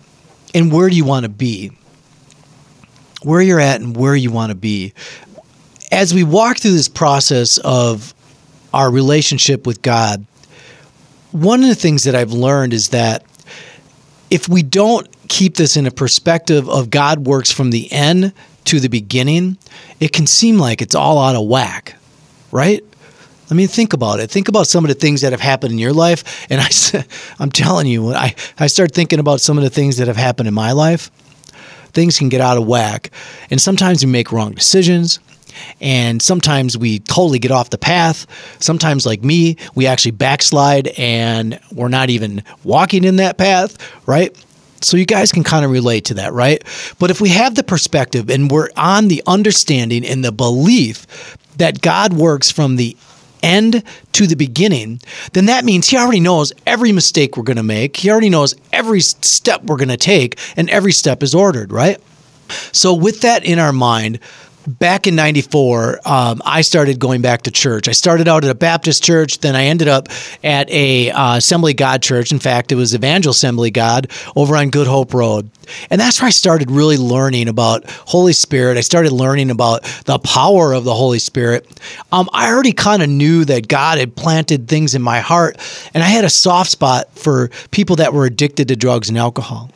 and 0.52 0.72
where 0.72 0.90
do 0.90 0.96
you 0.96 1.04
want 1.04 1.24
to 1.24 1.28
be? 1.28 1.70
Where 3.22 3.40
you're 3.40 3.60
at 3.60 3.80
and 3.80 3.96
where 3.96 4.16
you 4.16 4.32
want 4.32 4.50
to 4.50 4.56
be 4.56 4.94
as 5.94 6.12
we 6.12 6.24
walk 6.24 6.58
through 6.58 6.72
this 6.72 6.88
process 6.88 7.58
of 7.58 8.14
our 8.72 8.90
relationship 8.90 9.64
with 9.64 9.80
God, 9.80 10.26
one 11.30 11.62
of 11.62 11.68
the 11.68 11.74
things 11.76 12.02
that 12.02 12.16
I've 12.16 12.32
learned 12.32 12.72
is 12.72 12.88
that 12.88 13.24
if 14.28 14.48
we 14.48 14.64
don't 14.64 15.08
keep 15.28 15.54
this 15.54 15.76
in 15.76 15.86
a 15.86 15.92
perspective 15.92 16.68
of 16.68 16.90
God 16.90 17.20
works 17.26 17.52
from 17.52 17.70
the 17.70 17.90
end 17.92 18.32
to 18.64 18.80
the 18.80 18.88
beginning, 18.88 19.56
it 20.00 20.12
can 20.12 20.26
seem 20.26 20.58
like 20.58 20.82
it's 20.82 20.96
all 20.96 21.18
out 21.18 21.36
of 21.36 21.46
whack, 21.46 21.94
right? 22.50 22.82
I 23.48 23.54
mean, 23.54 23.68
think 23.68 23.92
about 23.92 24.18
it. 24.18 24.32
Think 24.32 24.48
about 24.48 24.66
some 24.66 24.84
of 24.84 24.88
the 24.88 24.94
things 24.94 25.20
that 25.20 25.30
have 25.30 25.40
happened 25.40 25.72
in 25.72 25.78
your 25.78 25.92
life. 25.92 26.44
And 26.50 26.60
I, 26.60 27.04
I'm 27.38 27.52
telling 27.52 27.86
you, 27.86 28.06
when 28.06 28.16
I, 28.16 28.34
I 28.58 28.66
start 28.66 28.92
thinking 28.92 29.20
about 29.20 29.40
some 29.40 29.58
of 29.58 29.62
the 29.62 29.70
things 29.70 29.98
that 29.98 30.08
have 30.08 30.16
happened 30.16 30.48
in 30.48 30.54
my 30.54 30.72
life, 30.72 31.12
things 31.92 32.18
can 32.18 32.30
get 32.30 32.40
out 32.40 32.56
of 32.56 32.66
whack. 32.66 33.10
And 33.48 33.60
sometimes 33.60 34.04
we 34.04 34.10
make 34.10 34.32
wrong 34.32 34.54
decisions. 34.54 35.20
And 35.80 36.20
sometimes 36.20 36.76
we 36.76 37.00
totally 37.00 37.38
get 37.38 37.50
off 37.50 37.70
the 37.70 37.78
path. 37.78 38.26
Sometimes, 38.60 39.06
like 39.06 39.22
me, 39.22 39.56
we 39.74 39.86
actually 39.86 40.12
backslide 40.12 40.88
and 40.98 41.58
we're 41.72 41.88
not 41.88 42.10
even 42.10 42.42
walking 42.62 43.04
in 43.04 43.16
that 43.16 43.38
path, 43.38 43.76
right? 44.06 44.36
So 44.80 44.96
you 44.96 45.06
guys 45.06 45.32
can 45.32 45.44
kind 45.44 45.64
of 45.64 45.70
relate 45.70 46.06
to 46.06 46.14
that, 46.14 46.32
right? 46.32 46.62
But 46.98 47.10
if 47.10 47.20
we 47.20 47.30
have 47.30 47.54
the 47.54 47.62
perspective 47.62 48.28
and 48.28 48.50
we're 48.50 48.68
on 48.76 49.08
the 49.08 49.22
understanding 49.26 50.04
and 50.04 50.24
the 50.24 50.32
belief 50.32 51.36
that 51.56 51.80
God 51.80 52.12
works 52.12 52.50
from 52.50 52.76
the 52.76 52.96
end 53.42 53.82
to 54.12 54.26
the 54.26 54.34
beginning, 54.34 55.00
then 55.32 55.46
that 55.46 55.64
means 55.64 55.88
he 55.88 55.96
already 55.96 56.20
knows 56.20 56.52
every 56.66 56.92
mistake 56.92 57.36
we're 57.36 57.44
going 57.44 57.56
to 57.56 57.62
make. 57.62 57.96
He 57.96 58.10
already 58.10 58.30
knows 58.30 58.54
every 58.72 59.00
step 59.00 59.62
we're 59.62 59.76
going 59.76 59.88
to 59.88 59.96
take, 59.96 60.38
and 60.56 60.68
every 60.70 60.92
step 60.92 61.22
is 61.22 61.34
ordered, 61.34 61.70
right? 61.70 62.00
So, 62.72 62.94
with 62.94 63.20
that 63.20 63.44
in 63.44 63.58
our 63.58 63.72
mind, 63.72 64.18
back 64.66 65.06
in 65.06 65.14
94 65.14 66.00
um, 66.04 66.40
i 66.44 66.62
started 66.62 66.98
going 66.98 67.20
back 67.20 67.42
to 67.42 67.50
church. 67.50 67.88
I 67.88 67.92
started 67.92 68.28
out 68.28 68.44
at 68.44 68.50
a 68.50 68.54
baptist 68.54 69.02
church 69.02 69.38
then 69.40 69.54
i 69.54 69.64
ended 69.64 69.88
up 69.88 70.08
at 70.42 70.70
a 70.70 71.10
uh, 71.10 71.36
assembly 71.36 71.74
god 71.74 72.02
church. 72.02 72.32
In 72.32 72.38
fact 72.38 72.72
it 72.72 72.76
was 72.76 72.94
evangel 72.94 73.30
assembly 73.30 73.70
god 73.70 74.10
over 74.36 74.56
on 74.56 74.70
good 74.70 74.86
hope 74.86 75.14
road. 75.14 75.50
And 75.90 76.00
that's 76.00 76.20
where 76.20 76.28
i 76.28 76.30
started 76.30 76.70
really 76.70 76.96
learning 76.96 77.48
about 77.48 77.88
holy 77.88 78.32
spirit. 78.32 78.76
I 78.76 78.82
started 78.82 79.12
learning 79.12 79.50
about 79.50 79.82
the 80.06 80.18
power 80.18 80.72
of 80.72 80.84
the 80.84 80.94
holy 80.94 81.18
spirit. 81.18 81.66
Um, 82.12 82.28
i 82.32 82.50
already 82.50 82.72
kind 82.72 83.02
of 83.02 83.08
knew 83.08 83.44
that 83.44 83.68
god 83.68 83.98
had 83.98 84.16
planted 84.16 84.68
things 84.68 84.94
in 84.94 85.02
my 85.02 85.20
heart 85.20 85.58
and 85.92 86.02
i 86.02 86.08
had 86.08 86.24
a 86.24 86.30
soft 86.30 86.70
spot 86.70 87.10
for 87.18 87.48
people 87.70 87.96
that 87.96 88.14
were 88.14 88.24
addicted 88.24 88.68
to 88.68 88.76
drugs 88.76 89.08
and 89.08 89.18
alcohol. 89.18 89.70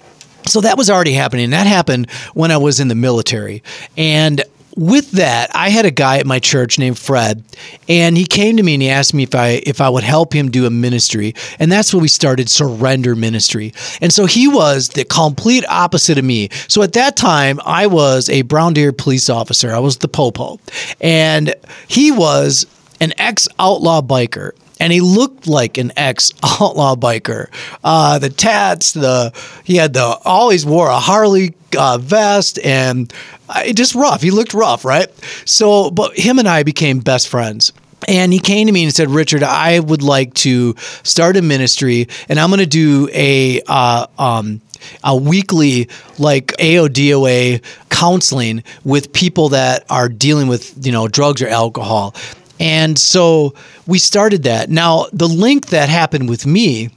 So 0.49 0.63
that 0.63 0.79
was 0.79 0.89
already 0.89 1.13
happening. 1.13 1.51
That 1.51 1.67
happened 1.67 2.11
when 2.33 2.51
I 2.51 2.57
was 2.57 2.81
in 2.81 2.89
the 2.89 2.95
military. 2.95 3.63
And 3.97 4.43
with 4.79 5.11
that, 5.13 5.51
I 5.55 5.71
had 5.71 5.87
a 5.87 5.91
guy 5.91 6.19
at 6.19 6.27
my 6.27 6.39
church 6.39 6.79
named 6.79 6.99
Fred, 6.99 7.43
and 7.89 8.17
he 8.17 8.25
came 8.25 8.57
to 8.59 8.63
me 8.63 8.75
and 8.75 8.83
he 8.83 8.89
asked 8.89 9.13
me 9.13 9.25
if 9.25 9.35
I 9.35 9.61
if 9.67 9.81
I 9.81 9.89
would 9.89 10.05
help 10.05 10.33
him 10.33 10.53
do 10.53 10.67
a 10.67 10.71
ministry, 10.71 11.35
and 11.59 11.71
that's 11.71 11.93
when 11.93 12.01
we 12.01 12.07
started 12.07 12.49
Surrender 12.49 13.17
Ministry. 13.17 13.75
And 14.01 14.13
so 14.13 14.27
he 14.27 14.47
was 14.47 14.91
the 14.91 15.05
complete 15.05 15.65
opposite 15.69 16.17
of 16.17 16.25
me. 16.25 16.51
So 16.69 16.83
at 16.83 16.93
that 16.93 17.17
time, 17.17 17.61
I 17.65 17.89
was 17.89 18.31
a 18.31 18.43
Brown 18.43 18.73
Deer 18.73 18.93
police 18.93 19.29
officer. 19.29 19.75
I 19.75 19.81
was 19.81 19.99
the 19.99 20.09
popo, 20.09 20.61
and 21.01 21.55
he 21.89 22.13
was 22.13 22.65
an 23.01 23.13
ex 23.19 23.49
outlaw 23.59 24.01
biker 24.01 24.53
and 24.81 24.93
he 24.93 25.01
looked 25.01 25.47
like 25.47 25.79
an 25.79 25.93
ex 25.97 26.33
outlaw 26.61 26.95
biker. 26.95 27.49
Uh, 27.83 28.19
the 28.19 28.31
tats, 28.31 28.93
the 28.93 29.33
he 29.65 29.77
had 29.77 29.93
the 29.95 30.19
always 30.25 30.65
wore 30.65 30.89
a 30.89 30.99
Harley 30.99 31.55
uh, 31.77 31.99
vest, 31.99 32.59
and 32.65 33.13
uh, 33.49 33.73
just 33.73 33.95
rough. 33.95 34.23
He 34.23 34.31
looked 34.31 34.55
rough, 34.55 34.85
right? 34.85 35.09
So, 35.45 35.91
but 35.91 36.17
him 36.17 36.39
and 36.39 36.49
I 36.49 36.63
became 36.63 37.01
best 37.01 37.29
friends. 37.29 37.73
And 38.07 38.33
he 38.33 38.39
came 38.39 38.67
to 38.69 38.73
me 38.73 38.85
and 38.85 38.95
said, 38.95 39.11
Richard, 39.11 39.43
I 39.43 39.81
would 39.81 40.03
like 40.03 40.33
to 40.35 40.77
start 41.03 41.37
a 41.37 41.43
ministry, 41.43 42.07
and 42.29 42.39
I'm 42.39 42.49
going 42.49 42.61
to 42.61 42.67
do 42.67 43.09
a 43.13 43.61
uh, 43.67 44.07
um, 44.19 44.61
a 45.03 45.17
weekly 45.17 45.89
like 46.19 46.49
AODA 46.59 47.63
counseling 47.91 48.63
with 48.85 49.13
people 49.13 49.51
that 49.51 49.85
are 49.91 50.09
dealing 50.09 50.49
with 50.49 50.87
you 50.87 50.93
know 50.93 51.09
drugs 51.09 51.43
or 51.43 51.49
alcohol. 51.49 52.15
And 52.61 52.99
so 52.99 53.55
we 53.87 53.99
started 53.99 54.43
that. 54.45 54.71
Now, 54.71 55.07
the 55.13 55.29
link 55.29 55.67
that 55.67 55.89
happened 55.89 56.29
with 56.29 56.47
me 56.47 56.91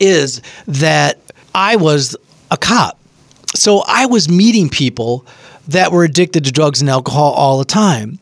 is 0.00 0.40
that 0.66 1.18
I 1.54 1.76
was 1.76 2.16
a 2.50 2.56
cop. 2.56 2.98
So 3.54 3.82
I 3.86 4.06
was 4.06 4.28
meeting 4.28 4.68
people 4.68 5.26
that 5.68 5.92
were 5.92 6.04
addicted 6.04 6.44
to 6.44 6.52
drugs 6.52 6.80
and 6.80 6.88
alcohol 6.88 7.32
all 7.32 7.58
the 7.58 7.64
time. 7.64 8.18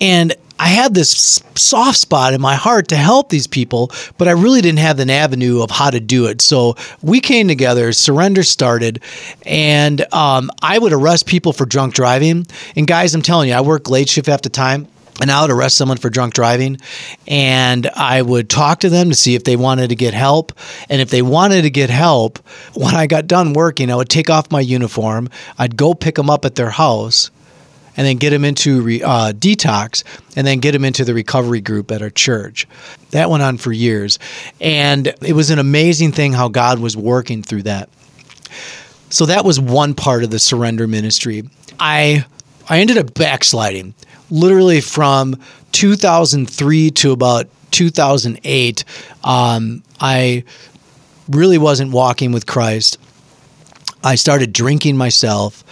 And 0.00 0.34
I 0.58 0.68
had 0.68 0.92
this 0.92 1.42
soft 1.54 1.98
spot 1.98 2.34
in 2.34 2.40
my 2.40 2.54
heart 2.54 2.88
to 2.88 2.96
help 2.96 3.30
these 3.30 3.46
people, 3.46 3.90
but 4.18 4.28
I 4.28 4.32
really 4.32 4.60
didn't 4.60 4.80
have 4.80 4.98
an 5.00 5.08
avenue 5.08 5.62
of 5.62 5.70
how 5.70 5.88
to 5.88 6.00
do 6.00 6.26
it. 6.26 6.42
So 6.42 6.76
we 7.00 7.20
came 7.20 7.48
together, 7.48 7.92
surrender 7.92 8.42
started, 8.42 9.02
and 9.46 10.02
um, 10.12 10.50
I 10.62 10.78
would 10.78 10.92
arrest 10.92 11.26
people 11.26 11.54
for 11.54 11.64
drunk 11.64 11.94
driving. 11.94 12.46
And 12.76 12.86
guys, 12.86 13.14
I'm 13.14 13.22
telling 13.22 13.48
you, 13.48 13.54
I 13.54 13.62
work 13.62 13.88
late 13.88 14.10
shift 14.10 14.28
after 14.28 14.50
time 14.50 14.86
and 15.20 15.30
I 15.30 15.42
would 15.42 15.50
arrest 15.50 15.76
someone 15.76 15.98
for 15.98 16.10
drunk 16.10 16.34
driving 16.34 16.78
and 17.28 17.86
I 17.88 18.22
would 18.22 18.48
talk 18.48 18.80
to 18.80 18.88
them 18.88 19.10
to 19.10 19.14
see 19.14 19.34
if 19.34 19.44
they 19.44 19.56
wanted 19.56 19.88
to 19.88 19.96
get 19.96 20.14
help. 20.14 20.52
And 20.88 21.00
if 21.00 21.10
they 21.10 21.22
wanted 21.22 21.62
to 21.62 21.70
get 21.70 21.90
help, 21.90 22.38
when 22.74 22.94
I 22.94 23.06
got 23.06 23.26
done 23.26 23.52
working, 23.52 23.90
I 23.90 23.96
would 23.96 24.08
take 24.08 24.30
off 24.30 24.50
my 24.50 24.60
uniform, 24.60 25.28
I'd 25.58 25.76
go 25.76 25.94
pick 25.94 26.14
them 26.14 26.30
up 26.30 26.44
at 26.44 26.54
their 26.54 26.70
house 26.70 27.30
and 27.96 28.06
then 28.06 28.16
get 28.16 28.30
them 28.30 28.44
into 28.44 28.80
re, 28.82 29.02
uh, 29.02 29.32
detox 29.32 30.04
and 30.36 30.46
then 30.46 30.58
get 30.60 30.72
them 30.72 30.84
into 30.84 31.04
the 31.04 31.12
recovery 31.12 31.60
group 31.60 31.90
at 31.90 32.02
our 32.02 32.10
church. 32.10 32.66
That 33.10 33.28
went 33.28 33.42
on 33.42 33.58
for 33.58 33.72
years. 33.72 34.18
And 34.60 35.08
it 35.20 35.34
was 35.34 35.50
an 35.50 35.58
amazing 35.58 36.12
thing 36.12 36.32
how 36.32 36.48
God 36.48 36.78
was 36.78 36.96
working 36.96 37.42
through 37.42 37.64
that. 37.64 37.90
So 39.10 39.26
that 39.26 39.44
was 39.44 39.58
one 39.58 39.94
part 39.94 40.22
of 40.22 40.30
the 40.30 40.38
surrender 40.38 40.86
ministry. 40.86 41.42
I 41.78 42.24
I 42.70 42.78
ended 42.78 42.96
up 42.96 43.12
backsliding 43.12 43.94
literally 44.30 44.80
from 44.80 45.36
2003 45.72 46.90
to 46.90 47.12
about 47.12 47.48
2008, 47.72 48.84
um, 49.24 49.82
I 50.00 50.44
really 51.28 51.58
wasn't 51.58 51.92
walking 51.92 52.32
with 52.32 52.46
Christ. 52.46 52.98
I 54.02 54.14
started 54.14 54.52
drinking 54.52 54.96
myself 54.96 55.64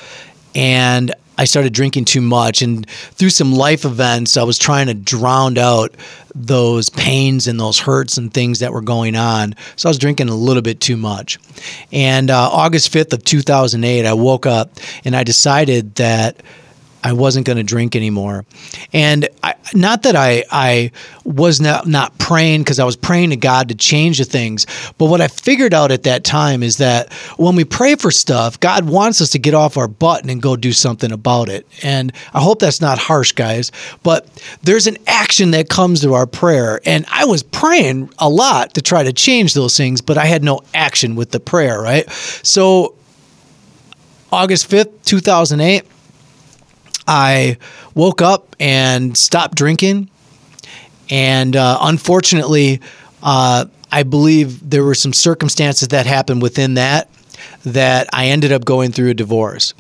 and 0.55 1.15
I 1.39 1.45
started 1.45 1.73
drinking 1.73 2.05
too 2.07 2.21
much. 2.21 2.63
And 2.63 2.89
through 2.91 3.31
some 3.31 3.53
life 3.53 3.85
events, 3.85 4.37
I 4.37 4.43
was 4.43 4.59
trying 4.59 4.89
to 4.89 4.95
drown 4.95 5.57
out 5.57 5.95
those 6.35 6.91
pains 6.91 7.47
and 7.47 7.59
those 7.59 7.79
hurts 7.79 8.19
and 8.19 8.33
things 8.33 8.59
that 8.59 8.73
were 8.73 8.81
going 8.81 9.15
on. 9.15 9.55
So 9.77 9.89
I 9.89 9.91
was 9.91 9.99
drinking 9.99 10.29
a 10.29 10.35
little 10.35 10.63
bit 10.63 10.81
too 10.81 10.97
much. 10.97 11.39
And 11.93 12.31
uh, 12.31 12.49
August 12.51 12.93
5th 12.93 13.13
of 13.13 13.25
2008, 13.25 14.05
I 14.05 14.13
woke 14.13 14.47
up 14.47 14.73
and 15.05 15.15
I 15.15 15.23
decided 15.23 15.95
that 15.97 16.43
I 17.03 17.13
wasn't 17.13 17.47
going 17.47 17.59
to 17.59 17.63
drink 17.63 17.95
anymore. 17.95 18.45
And 18.93 19.29
I, 19.43 19.55
not 19.75 20.03
that 20.03 20.17
I 20.17 20.45
I 20.51 20.91
was 21.25 21.61
not 21.61 21.87
not 21.87 22.19
praying 22.19 22.63
because 22.63 22.79
I 22.79 22.85
was 22.85 22.97
praying 22.97 23.31
to 23.31 23.37
God 23.37 23.69
to 23.69 23.75
change 23.75 24.19
the 24.19 24.25
things, 24.25 24.67
but 24.99 25.07
what 25.07 25.21
I 25.21 25.29
figured 25.29 25.75
out 25.75 25.93
at 25.93 26.03
that 26.05 26.25
time 26.25 26.63
is 26.63 26.79
that 26.79 27.13
when 27.37 27.55
we 27.55 27.65
pray 27.65 27.95
for 27.95 28.11
stuff, 28.11 28.59
God 28.59 28.89
wants 28.89 29.21
us 29.21 29.31
to 29.31 29.39
get 29.39 29.55
off 29.55 29.77
our 29.77 29.89
button 29.89 30.29
and 30.31 30.43
go 30.43 30.57
do 30.57 30.73
something 30.73 31.13
about 31.13 31.49
it. 31.49 31.67
And 31.83 32.13
I 32.35 32.41
hope 32.41 32.59
that's 32.59 32.81
not 32.81 32.99
harsh, 32.99 33.33
guys, 33.33 33.71
but 34.03 34.27
there's 34.63 34.87
an 34.87 34.97
action 35.07 35.53
that 35.53 35.69
comes 35.69 36.03
to 36.03 36.15
our 36.15 36.27
prayer. 36.27 36.81
And 36.85 37.05
I 37.09 37.27
was 37.27 37.43
praying 37.43 38.11
a 38.19 38.29
lot 38.29 38.75
to 38.75 38.83
try 38.83 39.05
to 39.05 39.13
change 39.13 39.55
those 39.55 39.77
things, 39.77 40.01
but 40.01 40.19
I 40.19 40.25
had 40.25 40.43
no 40.43 40.63
action 40.75 41.15
with 41.15 41.31
the 41.31 41.41
prayer, 41.41 41.81
right? 41.81 42.11
So 42.11 42.95
August 44.33 44.71
5th, 44.71 45.05
2008 45.05 45.85
I 47.09 47.57
woke 47.95 48.23
up 48.23 48.55
and 48.61 49.17
stopped 49.17 49.57
drinking. 49.57 50.11
And 51.11 51.57
uh, 51.57 51.79
unfortunately, 51.81 52.81
uh, 53.23 53.65
I 53.91 54.03
believe 54.03 54.69
there 54.69 54.85
were 54.85 54.95
some 54.95 55.15
circumstances 55.15 55.89
that 55.89 56.05
happened 56.05 56.43
within 56.43 56.75
that 56.75 57.09
that 57.65 58.09
I 58.13 58.27
ended 58.27 58.53
up 58.53 58.65
going 58.65 58.93
through 58.93 59.09
a 59.09 59.15
divorce. 59.15 59.73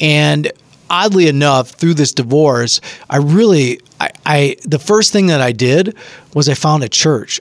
And 0.00 0.50
oddly 0.90 1.28
enough, 1.28 1.70
through 1.70 1.94
this 1.94 2.12
divorce, 2.12 2.80
I 3.08 3.18
really, 3.18 3.80
I, 4.00 4.10
I 4.26 4.56
the 4.64 4.80
first 4.80 5.12
thing 5.12 5.26
that 5.26 5.40
I 5.40 5.52
did 5.52 5.96
was 6.34 6.48
I 6.48 6.54
found 6.54 6.82
a 6.82 6.88
church. 6.88 7.40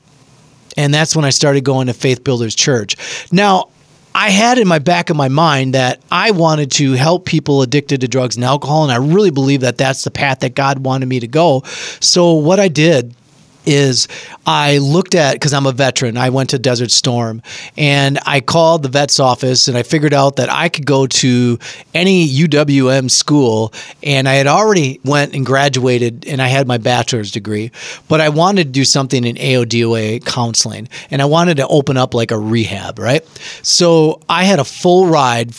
And 0.78 0.94
that's 0.94 1.16
when 1.16 1.26
I 1.26 1.30
started 1.30 1.64
going 1.64 1.88
to 1.88 1.94
Faith 1.94 2.24
Builders 2.24 2.56
Church. 2.56 2.96
Now, 3.32 3.70
I 4.16 4.30
had 4.30 4.58
in 4.58 4.68
my 4.68 4.80
back 4.80 5.10
of 5.10 5.18
my 5.18 5.28
mind 5.28 5.74
that 5.74 6.00
I 6.12 6.32
wanted 6.32 6.72
to 6.74 6.94
help 6.94 7.26
people 7.26 7.62
addicted 7.62 8.02
to 8.02 8.08
drugs 8.08 8.36
and 8.36 8.46
alcohol, 8.46 8.84
and 8.84 8.92
I 8.92 8.98
really 8.98 9.32
believe 9.32 9.62
that 9.62 9.78
that's 9.78 10.04
the 10.04 10.12
path 10.12 10.42
that 10.42 10.56
God 10.56 10.80
wanted 10.80 11.08
me 11.08 11.20
to 11.20 11.28
go. 11.28 11.64
So 12.00 12.34
what 12.34 12.60
I 12.60 12.68
did 12.68 13.16
is 13.66 14.08
I 14.46 14.80
looked 14.80 15.16
at 15.16 15.34
because 15.34 15.54
I'm 15.54 15.66
a 15.66 15.72
veteran. 15.72 16.18
I 16.18 16.30
went 16.30 16.50
to 16.52 16.60
Desert 16.60 16.92
Storm 16.92 17.42
and 17.78 18.20
I 18.26 18.42
called 18.42 18.84
the 18.84 18.90
vet's 18.90 19.20
office 19.20 19.68
and 19.68 19.78
I 19.78 19.84
figured 19.84 20.14
out 20.14 20.36
that 20.38 20.50
I 20.50 20.70
could 20.70 20.86
go 20.86 21.08
to 21.08 21.60
any 21.94 22.28
UWM 22.28 23.10
school 23.10 23.74
and 24.02 24.28
I 24.28 24.34
had 24.34 24.48
already 24.48 25.00
went 25.06 25.34
and 25.34 25.46
graduated 25.46 26.28
and 26.28 26.42
I 26.42 26.48
had 26.48 26.68
my 26.68 26.78
bachelor's 26.78 27.32
degree, 27.32 27.72
but 28.08 28.22
I 28.22 28.30
wanted 28.30 28.66
to 28.66 28.72
do 28.72 28.86
something 28.86 29.24
in 29.24 29.36
AODA 29.36 30.26
counseling 30.26 30.90
and 31.10 31.22
I 31.22 31.26
wanted 31.26 31.58
to 31.58 31.68
open 31.68 31.98
up 31.98 32.14
like 32.14 32.32
a 32.32 32.40
rehab, 32.40 33.00
right? 33.00 33.26
So 33.62 34.22
I 34.28 34.44
had 34.44 34.60
a 34.60 34.66
full 34.66 35.08
ride 35.08 35.54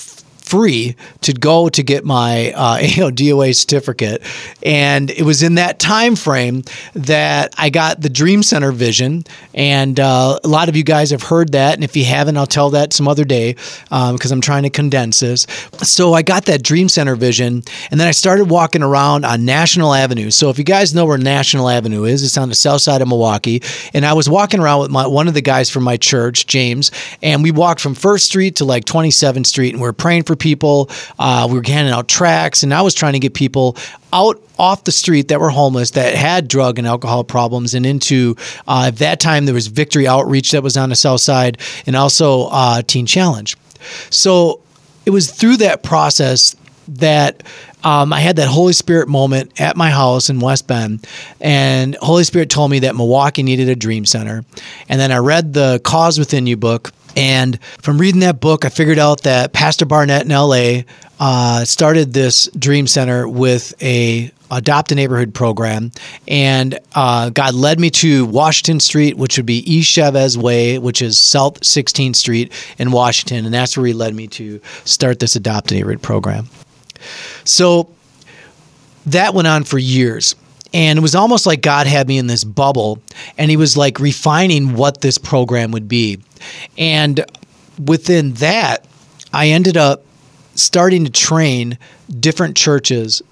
free 0.55 0.95
to 1.21 1.33
go 1.33 1.69
to 1.69 1.83
get 1.83 2.05
my 2.05 2.53
uh, 2.53 2.79
AODA 2.79 3.57
certificate, 3.57 4.23
and 4.63 5.11
it 5.11 5.23
was 5.23 5.43
in 5.43 5.57
that 5.57 5.81
time 5.81 6.15
frame 6.15 6.63
that 6.95 7.53
I 7.59 7.71
got 7.71 8.01
the 8.01 8.09
Dream 8.09 8.45
Center 8.45 8.71
vision. 8.71 9.25
And 9.53 9.99
uh, 9.99 10.39
a 10.45 10.49
lot 10.49 10.69
of 10.69 10.77
you 10.77 10.85
guys 10.85 11.11
have 11.11 11.23
heard 11.23 11.53
that, 11.53 11.75
and 11.75 11.83
if 11.83 11.97
you 11.97 12.05
haven't, 12.05 12.37
I'll 12.37 12.47
tell 12.47 12.71
that 12.71 12.93
some 12.93 13.09
other 13.09 13.25
day 13.25 13.55
because 13.55 14.33
um, 14.33 14.37
I'm 14.37 14.41
trying 14.41 14.63
to 14.63 14.71
condense 14.71 15.21
this. 15.21 15.47
So 15.83 16.15
I 16.15 16.23
got 16.23 16.45
that 16.45 16.63
Dream 16.63 16.89
Center 16.89 17.17
vision, 17.17 17.63
and 17.91 17.99
then 17.99 18.07
I 18.07 18.13
started 18.13 18.45
walking 18.45 18.83
around 18.83 19.25
on 19.25 19.45
National 19.45 19.93
Avenue. 19.93 20.31
So 20.31 20.51
if 20.51 20.59
you 20.59 20.65
guys 20.65 20.95
know 20.95 21.05
where 21.05 21.19
National 21.19 21.69
Avenue 21.69 22.05
is, 22.05 22.23
it's 22.23 22.39
on 22.39 22.49
the 22.49 22.55
south 22.55 22.83
side 22.83 23.03
of 23.03 23.09
Milwaukee. 23.09 23.61
And 23.93 24.07
I 24.07 24.13
was 24.13 24.29
walking 24.29 24.61
around 24.61 24.83
with 24.83 24.91
my, 24.91 25.07
one 25.07 25.27
of 25.27 25.35
the 25.35 25.43
guys 25.43 25.69
from 25.69 25.83
my 25.83 25.97
church, 25.97 26.47
James, 26.47 26.93
and 27.23 27.43
we 27.43 27.51
walked 27.51 27.81
from 27.81 27.95
First 27.95 28.27
Street 28.27 28.57
to 28.57 28.65
like 28.65 28.85
27th 28.85 29.47
Street, 29.47 29.73
and 29.73 29.83
we 29.83 29.89
are 29.89 29.93
praying 29.93 30.23
for 30.23 30.35
for 30.35 30.39
people. 30.45 30.91
Uh, 31.19 31.49
we 31.51 31.57
were 31.57 31.65
handing 31.67 31.93
out 31.93 32.07
tracts, 32.07 32.63
and 32.63 32.73
I 32.73 32.83
was 32.83 32.95
trying 32.95 33.15
to 33.15 33.19
get 33.19 33.35
people 33.35 33.77
out 34.13 34.41
off 34.59 34.85
the 34.85 34.93
street 34.93 35.29
that 35.29 35.41
were 35.41 35.51
homeless 35.51 35.93
that 35.93 36.15
had 36.15 36.47
drug 36.47 36.79
and 36.79 36.87
alcohol 36.87 37.25
problems 37.25 37.75
and 37.75 37.85
into 37.85 38.37
uh, 38.69 38.85
at 38.87 38.99
that 38.99 39.19
time 39.19 39.47
there 39.47 39.55
was 39.55 39.67
victory 39.67 40.07
outreach 40.07 40.53
that 40.53 40.63
was 40.63 40.77
on 40.77 40.91
the 40.91 40.95
south 40.95 41.21
side 41.21 41.59
and 41.87 41.97
also 41.97 42.47
uh, 42.53 42.81
teen 42.83 43.05
challenge 43.05 43.57
so 44.11 44.61
it 45.05 45.11
was 45.11 45.29
through 45.33 45.57
that 45.57 45.83
process 45.83 46.55
that 46.87 47.43
um, 47.83 48.13
I 48.13 48.21
had 48.21 48.37
that 48.37 48.49
Holy 48.49 48.73
Spirit 48.73 49.09
moment 49.09 49.61
at 49.61 49.77
my 49.77 49.91
house 49.91 50.31
in 50.31 50.41
West 50.41 50.67
Bend, 50.67 51.07
and 51.41 51.95
Holy 52.01 52.25
Spirit 52.25 52.49
told 52.49 52.71
me 52.71 52.81
that 52.81 52.97
Milwaukee 52.97 53.43
needed 53.43 53.69
a 53.69 53.77
dream 53.77 54.07
center. 54.07 54.45
And 54.89 54.99
then 54.99 55.13
I 55.13 55.19
read 55.19 55.53
the 55.53 55.81
Cause 55.85 56.19
Within 56.19 56.47
You 56.47 56.57
book. 56.57 56.93
And 57.17 57.63
from 57.81 57.99
reading 57.99 58.21
that 58.21 58.41
book, 58.41 58.65
I 58.65 58.69
figured 58.69 58.99
out 58.99 59.23
that 59.23 59.53
Pastor 59.53 59.85
Barnett 59.85 60.23
in 60.23 60.29
LA 60.29 60.83
uh, 61.21 61.65
started 61.65 62.13
this 62.13 62.49
dream 62.59 62.87
center 62.87 63.29
with 63.29 63.75
a 63.83 64.31
adopt 64.51 64.93
a 64.93 64.95
neighborhood 64.95 65.35
program, 65.35 65.91
and 66.29 66.79
uh, 66.95 67.31
God 67.31 67.55
led 67.55 67.81
me 67.81 67.91
to 67.91 68.25
Washington 68.27 68.79
Street, 68.79 69.17
which 69.17 69.37
would 69.37 69.47
be 69.47 69.59
East 69.71 69.91
Chavez 69.91 70.37
Way, 70.39 70.79
which 70.79 71.03
is 71.03 71.21
South 71.21 71.61
16th 71.61 72.17
Street 72.17 72.53
in 72.79 72.91
Washington, 72.91 73.45
and 73.45 73.55
that's 73.55 73.77
where 73.77 73.87
He 73.87 73.93
led 73.93 74.15
me 74.15 74.27
to 74.29 74.61
start 74.85 75.19
this 75.19 75.35
adopt 75.37 75.73
a 75.73 75.75
neighborhood 75.75 76.03
program. 76.03 76.49
So 77.45 77.89
that 79.07 79.35
went 79.35 79.49
on 79.49 79.65
for 79.65 79.79
years. 79.79 80.35
And 80.75 80.99
it 80.99 81.03
was 81.03 81.15
almost 81.15 81.47
like 81.47 81.63
God 81.63 81.87
had 81.87 82.09
me 82.09 82.19
in 82.19 82.27
this 82.27 82.45
bubble 82.45 82.99
and 83.39 83.51
he 83.51 83.57
was 83.57 83.77
like 83.77 84.01
refining 84.01 84.75
what 84.75 85.01
this 85.01 85.17
program 85.17 85.71
would 85.71 85.89
be. 85.89 86.19
And 86.77 87.25
within 87.87 88.35
that, 88.35 88.85
I 89.33 89.49
ended 89.49 89.77
up 89.77 90.05
starting 90.57 91.05
to 91.05 91.11
train 91.11 91.79
different 92.21 92.57
churches 92.57 93.23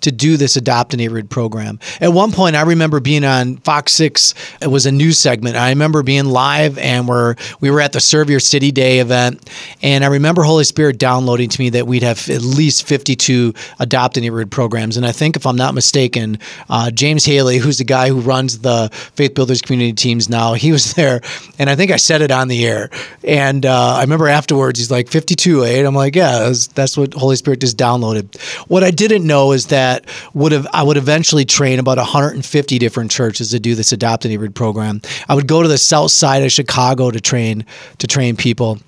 to 0.00 0.12
do 0.12 0.36
this 0.36 0.56
adopt 0.56 0.94
a 0.94 0.96
neighborhood 0.96 1.30
program. 1.30 1.78
At 2.00 2.12
one 2.12 2.32
point, 2.32 2.56
I 2.56 2.62
remember 2.62 3.00
being 3.00 3.24
on 3.24 3.56
Fox 3.58 3.92
Six. 3.92 4.34
It 4.60 4.68
was 4.68 4.86
a 4.86 4.92
news 4.92 5.18
segment. 5.18 5.56
I 5.56 5.70
remember 5.70 6.02
being 6.02 6.26
live, 6.26 6.78
and 6.78 7.08
we're 7.08 7.36
we 7.60 7.70
were 7.70 7.80
at 7.80 7.92
the 7.92 8.00
Serve 8.00 8.30
Your 8.30 8.40
City 8.40 8.70
Day 8.72 8.98
event, 9.00 9.48
and 9.82 10.04
I 10.04 10.08
remember 10.08 10.42
Holy 10.42 10.64
Spirit 10.64 10.98
downloading 10.98 11.48
to 11.48 11.60
me 11.60 11.70
that 11.70 11.86
we'd 11.86 12.02
have 12.02 12.28
at 12.28 12.42
least 12.42 12.86
fifty-two 12.86 13.54
adopt 13.78 14.16
a 14.16 14.20
neighborhood 14.20 14.50
programs. 14.50 14.96
And 14.96 15.06
I 15.06 15.12
think, 15.12 15.36
if 15.36 15.46
I'm 15.46 15.56
not 15.56 15.74
mistaken, 15.74 16.38
uh, 16.68 16.90
James 16.90 17.24
Haley, 17.24 17.58
who's 17.58 17.78
the 17.78 17.84
guy 17.84 18.08
who 18.08 18.20
runs 18.20 18.58
the 18.58 18.90
Faith 19.14 19.34
Builders 19.34 19.62
community 19.62 19.92
teams 19.92 20.28
now, 20.28 20.54
he 20.54 20.72
was 20.72 20.92
there, 20.94 21.20
and 21.58 21.70
I 21.70 21.76
think 21.76 21.90
I 21.90 21.96
said 21.96 22.22
it 22.22 22.30
on 22.30 22.48
the 22.48 22.66
air. 22.66 22.90
And 23.24 23.64
uh, 23.64 23.96
I 23.96 24.02
remember 24.02 24.28
afterwards, 24.28 24.78
he's 24.78 24.90
like 24.90 25.08
fifty-two, 25.08 25.64
eh? 25.64 25.78
And 25.78 25.86
I'm 25.86 25.94
like, 25.94 26.14
yeah, 26.14 26.52
that's 26.74 26.96
what 26.96 27.14
Holy 27.14 27.36
Spirit 27.36 27.60
just 27.60 27.76
downloaded. 27.76 28.40
What 28.68 28.84
I 28.84 28.90
didn't 28.90 29.26
know 29.26 29.52
is 29.52 29.66
that 29.66 29.85
that 29.86 30.04
would 30.34 30.52
have 30.52 30.66
I 30.72 30.82
would 30.82 30.96
eventually 30.96 31.44
train 31.44 31.78
about 31.78 31.98
150 31.98 32.78
different 32.78 33.10
churches 33.10 33.50
to 33.50 33.60
do 33.60 33.74
this 33.74 33.92
adopt 33.92 34.24
a 34.24 34.28
neighborhood 34.28 34.54
program. 34.54 35.00
I 35.28 35.34
would 35.34 35.46
go 35.46 35.62
to 35.62 35.68
the 35.68 35.78
south 35.78 36.10
side 36.10 36.42
of 36.42 36.50
Chicago 36.50 37.10
to 37.10 37.20
train 37.20 37.64
to 37.98 38.06
train 38.06 38.36
people. 38.36 38.78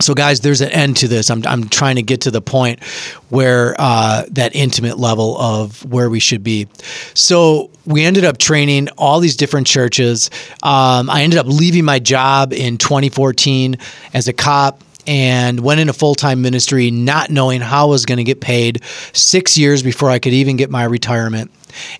So, 0.00 0.14
guys, 0.14 0.40
there's 0.40 0.60
an 0.60 0.70
end 0.70 0.96
to 0.96 1.08
this. 1.08 1.30
I'm, 1.30 1.46
I'm 1.46 1.68
trying 1.68 1.94
to 1.94 2.02
get 2.02 2.22
to 2.22 2.32
the 2.32 2.40
point 2.40 2.82
where 3.28 3.76
uh, 3.78 4.24
that 4.30 4.56
intimate 4.56 4.98
level 4.98 5.38
of 5.38 5.84
where 5.84 6.10
we 6.10 6.18
should 6.18 6.42
be. 6.42 6.66
So, 7.14 7.70
we 7.86 8.02
ended 8.02 8.24
up 8.24 8.38
training 8.38 8.88
all 8.98 9.20
these 9.20 9.36
different 9.36 9.68
churches. 9.68 10.28
Um, 10.62 11.08
I 11.08 11.22
ended 11.22 11.38
up 11.38 11.46
leaving 11.46 11.84
my 11.84 12.00
job 12.00 12.52
in 12.52 12.78
2014 12.78 13.76
as 14.12 14.26
a 14.26 14.32
cop 14.32 14.82
and 15.06 15.60
went 15.60 15.80
into 15.80 15.92
full 15.92 16.14
time 16.14 16.42
ministry, 16.42 16.90
not 16.90 17.30
knowing 17.30 17.60
how 17.60 17.86
I 17.86 17.90
was 17.90 18.06
going 18.06 18.18
to 18.18 18.24
get 18.24 18.40
paid 18.40 18.82
six 19.12 19.56
years 19.56 19.82
before 19.82 20.10
I 20.10 20.18
could 20.18 20.32
even 20.32 20.56
get 20.56 20.70
my 20.70 20.84
retirement. 20.84 21.50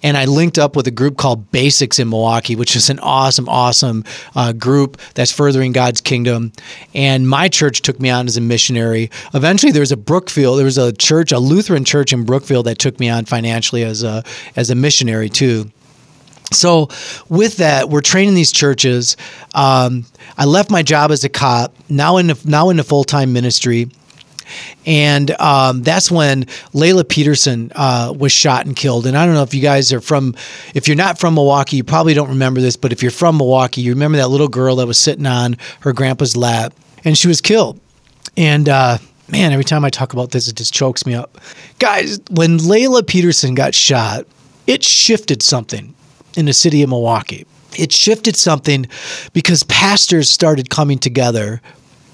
And 0.02 0.16
I 0.16 0.26
linked 0.26 0.58
up 0.58 0.76
with 0.76 0.86
a 0.86 0.90
group 0.90 1.16
called 1.16 1.50
Basics 1.50 1.98
in 1.98 2.10
Milwaukee, 2.10 2.56
which 2.56 2.76
is 2.76 2.90
an 2.90 2.98
awesome, 2.98 3.48
awesome 3.48 4.04
uh, 4.36 4.52
group 4.52 5.00
that's 5.14 5.32
furthering 5.32 5.72
God's 5.72 6.00
kingdom. 6.00 6.52
And 6.94 7.28
my 7.28 7.48
church 7.48 7.82
took 7.82 7.98
me 7.98 8.10
on 8.10 8.26
as 8.26 8.36
a 8.36 8.40
missionary. 8.40 9.10
Eventually, 9.34 9.72
there 9.72 9.80
was 9.80 9.92
a 9.92 9.96
Brookfield, 9.96 10.58
there 10.58 10.64
was 10.64 10.78
a 10.78 10.92
church, 10.92 11.32
a 11.32 11.38
Lutheran 11.38 11.84
church 11.84 12.12
in 12.12 12.24
Brookfield 12.24 12.66
that 12.66 12.78
took 12.78 13.00
me 13.00 13.08
on 13.08 13.24
financially 13.24 13.82
as 13.82 14.02
a 14.02 14.22
as 14.56 14.70
a 14.70 14.74
missionary 14.74 15.28
too. 15.28 15.70
So, 16.52 16.88
with 17.28 17.58
that, 17.58 17.88
we're 17.88 18.00
training 18.00 18.34
these 18.34 18.52
churches. 18.52 19.16
Um, 19.54 20.06
I 20.36 20.44
left 20.44 20.70
my 20.70 20.82
job 20.82 21.10
as 21.10 21.24
a 21.24 21.28
cop, 21.28 21.74
now 21.88 22.16
in 22.16 22.32
now 22.44 22.70
in 22.70 22.76
the 22.76 22.84
full 22.84 23.04
time 23.04 23.32
ministry, 23.32 23.88
and 24.86 25.30
um, 25.40 25.82
that's 25.82 26.10
when 26.10 26.44
Laylah 26.74 27.08
Petersen 27.08 27.72
uh, 27.74 28.12
was 28.16 28.32
shot 28.32 28.66
and 28.66 28.74
killed. 28.74 29.06
And 29.06 29.16
I 29.16 29.24
don't 29.24 29.34
know 29.34 29.42
if 29.42 29.54
you 29.54 29.62
guys 29.62 29.92
are 29.92 30.00
from, 30.00 30.34
if 30.74 30.88
you're 30.88 30.96
not 30.96 31.18
from 31.18 31.34
Milwaukee, 31.34 31.76
you 31.76 31.84
probably 31.84 32.14
don't 32.14 32.30
remember 32.30 32.60
this, 32.60 32.76
but 32.76 32.92
if 32.92 33.02
you're 33.02 33.10
from 33.10 33.36
Milwaukee, 33.36 33.80
you 33.80 33.92
remember 33.92 34.18
that 34.18 34.28
little 34.28 34.48
girl 34.48 34.76
that 34.76 34.86
was 34.86 34.98
sitting 34.98 35.26
on 35.26 35.56
her 35.80 35.92
grandpa's 35.92 36.36
lap, 36.36 36.74
and 37.04 37.16
she 37.16 37.28
was 37.28 37.40
killed. 37.40 37.80
And 38.36 38.68
uh, 38.68 38.98
man, 39.28 39.52
every 39.52 39.64
time 39.64 39.84
I 39.84 39.90
talk 39.90 40.12
about 40.12 40.30
this, 40.30 40.48
it 40.48 40.56
just 40.56 40.74
chokes 40.74 41.06
me 41.06 41.14
up, 41.14 41.38
guys. 41.78 42.20
When 42.30 42.58
Laylah 42.58 43.06
Petersen 43.06 43.54
got 43.54 43.74
shot, 43.74 44.26
it 44.66 44.84
shifted 44.84 45.42
something 45.42 45.94
in 46.36 46.46
the 46.46 46.52
city 46.52 46.82
of 46.82 46.90
Milwaukee. 46.90 47.46
It 47.76 47.92
shifted 47.92 48.36
something 48.36 48.86
because 49.32 49.62
pastors 49.62 50.30
started 50.30 50.68
coming 50.70 50.98
together 50.98 51.62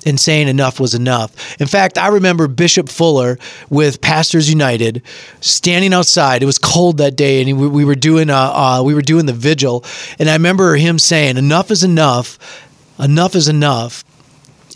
and 0.07 0.19
saying 0.19 0.49
enough 0.49 0.79
was 0.79 0.95
enough. 0.95 1.61
In 1.61 1.67
fact, 1.67 1.99
I 1.99 2.09
remember 2.09 2.47
Bishop 2.47 2.89
Fuller 2.89 3.39
with 3.69 4.01
Pastors 4.01 4.49
United 4.49 5.03
standing 5.41 5.93
outside. 5.93 6.43
It 6.43 6.47
was 6.47 6.59
cold 6.59 6.99
that 6.99 7.17
day, 7.17 7.43
and 7.43 7.59
we, 7.59 7.85
were 7.85 7.97
doing 7.97 8.31
a, 8.31 8.35
uh, 8.35 8.83
we 8.85 8.95
were 8.95 9.03
doing 9.03 9.27
the 9.27 9.33
vigil, 9.33 9.85
and 10.19 10.31
I 10.31 10.35
remember 10.35 10.77
him 10.77 10.99
saying, 10.99 11.37
"Enough 11.37 11.71
is 11.71 11.83
enough. 11.83 12.39
Enough 12.99 13.35
is 13.35 13.49
enough." 13.49 14.05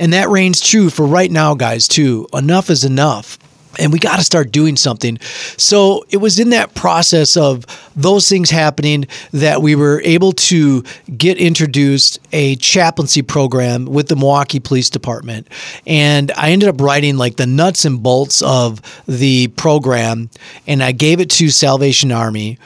And 0.01 0.13
that 0.13 0.29
reigns 0.29 0.61
true 0.61 0.91
for 0.91 1.07
right 1.07 1.31
now, 1.31 1.55
guys. 1.55 1.87
Too. 1.87 2.27
Enough 2.33 2.71
is 2.71 2.85
enough 2.85 3.39
and 3.79 3.93
we 3.93 3.99
got 3.99 4.17
to 4.17 4.25
start 4.25 4.53
doing 4.53 4.77
something. 4.77 5.19
So 5.57 6.05
it 6.11 6.19
was 6.19 6.39
in 6.39 6.51
that 6.51 6.75
process 6.75 7.37
of 7.37 7.65
those 7.97 8.29
things 8.29 8.51
happening 8.51 9.07
that 9.33 9.63
we 9.63 9.75
were 9.75 10.01
able 10.05 10.33
to 10.33 10.83
get 11.17 11.39
introduced 11.39 12.19
a 12.33 12.57
chaplaincy 12.57 13.23
program 13.23 13.87
with 13.87 14.09
the 14.09 14.17
Milwaukee 14.17 14.61
Police 14.61 14.91
Department. 14.91 15.49
And 15.87 16.31
I 16.37 16.51
ended 16.51 16.69
up 16.69 16.81
writing 16.81 17.17
like 17.17 17.37
the 17.37 17.47
nuts 17.47 17.85
and 17.85 18.03
bolts 18.03 18.43
of 18.43 18.81
the 19.07 19.49
program 19.49 20.31
and 20.67 20.83
I 20.83 20.93
gave 20.93 21.21
it 21.21 21.31
to 21.31 21.51
Salvation 21.51 22.13
Army 22.13 22.59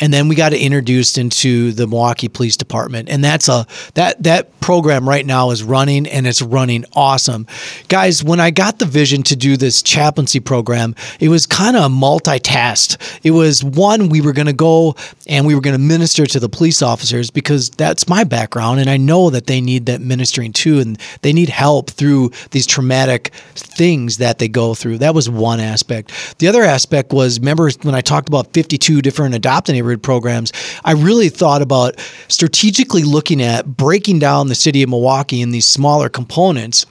and 0.00 0.12
then 0.12 0.28
we 0.28 0.34
got 0.34 0.52
introduced 0.52 1.18
into 1.18 1.72
the 1.72 1.86
Milwaukee 1.86 2.28
Police 2.28 2.56
Department, 2.56 3.08
and 3.08 3.22
that's 3.22 3.48
a 3.48 3.66
that 3.94 4.22
that 4.22 4.58
program 4.60 5.08
right 5.08 5.24
now 5.24 5.50
is 5.50 5.62
running 5.62 6.06
and 6.08 6.26
it's 6.26 6.42
running 6.42 6.84
awesome, 6.92 7.46
guys. 7.88 8.24
When 8.24 8.40
I 8.40 8.50
got 8.50 8.78
the 8.78 8.84
vision 8.84 9.22
to 9.24 9.36
do 9.36 9.56
this 9.56 9.82
chaplaincy 9.82 10.40
program, 10.40 10.94
it 11.20 11.28
was 11.28 11.46
kind 11.46 11.76
of 11.76 11.90
multitasked. 11.90 13.20
It 13.22 13.30
was 13.30 13.62
one 13.62 14.08
we 14.08 14.20
were 14.20 14.32
going 14.32 14.46
to 14.46 14.52
go 14.52 14.96
and 15.26 15.46
we 15.46 15.54
were 15.54 15.60
going 15.60 15.76
to 15.76 15.82
minister 15.82 16.26
to 16.26 16.40
the 16.40 16.48
police 16.48 16.82
officers 16.82 17.30
because 17.30 17.70
that's 17.70 18.08
my 18.08 18.24
background, 18.24 18.80
and 18.80 18.90
I 18.90 18.96
know 18.96 19.30
that 19.30 19.46
they 19.46 19.60
need 19.60 19.86
that 19.86 20.00
ministering 20.00 20.52
too, 20.52 20.80
and 20.80 20.98
they 21.22 21.32
need 21.32 21.48
help 21.48 21.90
through 21.90 22.30
these 22.50 22.66
traumatic 22.66 23.28
things 23.54 24.18
that 24.18 24.38
they 24.38 24.48
go 24.48 24.74
through. 24.74 24.98
That 24.98 25.14
was 25.14 25.28
one 25.30 25.60
aspect. 25.60 26.36
The 26.38 26.48
other 26.48 26.62
aspect 26.62 27.12
was 27.12 27.38
remember 27.38 27.70
when 27.82 27.94
I 27.94 28.00
talked 28.00 28.28
about 28.28 28.52
fifty 28.52 28.78
two 28.78 29.00
different 29.00 29.34
adopted 29.34 29.76
programs, 30.02 30.52
I 30.84 30.92
really 30.92 31.28
thought 31.28 31.62
about 31.62 31.98
strategically 32.28 33.02
looking 33.02 33.42
at 33.42 33.66
breaking 33.66 34.18
down 34.18 34.48
the 34.48 34.54
city 34.54 34.82
of 34.82 34.88
Milwaukee 34.88 35.40
in 35.40 35.50
these 35.50 35.66
smaller 35.66 36.08
components. 36.08 36.86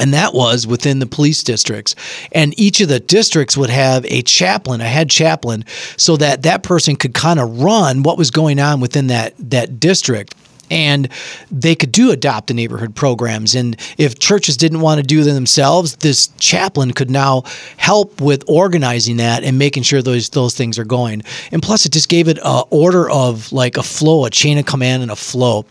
And 0.00 0.12
that 0.12 0.34
was 0.34 0.66
within 0.66 0.98
the 0.98 1.06
police 1.06 1.44
districts. 1.44 1.94
And 2.32 2.58
each 2.58 2.80
of 2.80 2.88
the 2.88 2.98
districts 2.98 3.56
would 3.56 3.70
have 3.70 4.04
a 4.06 4.22
chaplain, 4.22 4.80
a 4.80 4.88
head 4.88 5.08
chaplain, 5.08 5.64
so 5.96 6.16
that 6.16 6.42
that 6.42 6.64
person 6.64 6.96
could 6.96 7.14
kind 7.14 7.38
of 7.38 7.60
run 7.62 8.02
what 8.02 8.18
was 8.18 8.32
going 8.32 8.58
on 8.58 8.80
within 8.80 9.06
that, 9.06 9.34
that 9.38 9.78
district 9.78 10.34
and 10.70 11.08
they 11.50 11.74
could 11.74 11.92
do 11.92 12.10
adopt 12.10 12.50
a 12.50 12.54
neighborhood 12.54 12.94
programs. 12.94 13.54
And 13.54 13.76
if 13.98 14.18
churches 14.18 14.56
didn't 14.56 14.80
want 14.80 15.00
to 15.00 15.06
do 15.06 15.22
them 15.22 15.34
themselves 15.34 15.96
this 15.96 16.28
chaplain 16.38 16.92
could 16.92 17.10
now 17.10 17.42
help 17.76 18.20
with 18.20 18.44
organizing 18.48 19.18
that 19.18 19.44
and 19.44 19.58
making 19.58 19.82
sure 19.82 20.00
those 20.02 20.30
those 20.30 20.54
things 20.54 20.78
are 20.78 20.84
going. 20.84 21.22
And 21.52 21.62
plus 21.62 21.86
it 21.86 21.92
just 21.92 22.08
gave 22.08 22.28
it 22.28 22.38
a 22.42 22.62
order 22.70 23.10
of 23.10 23.52
like 23.52 23.76
a 23.76 23.82
flow 23.82 24.24
a 24.24 24.30
chain 24.30 24.58
of 24.58 24.66
command 24.66 25.02
and 25.02 25.10
a 25.10 25.16
flow. 25.16 25.66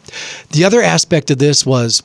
The 0.51 0.65
other 0.65 0.82
aspect 0.82 1.32
of 1.32 1.38
this 1.38 1.65
was 1.65 2.03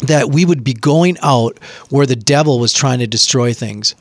that 0.00 0.30
we 0.30 0.44
would 0.44 0.62
be 0.62 0.74
going 0.74 1.16
out 1.22 1.58
where 1.88 2.06
the 2.06 2.16
devil 2.16 2.58
was 2.58 2.72
trying 2.72 2.98
to 2.98 3.06
destroy 3.06 3.54
things 3.54 3.94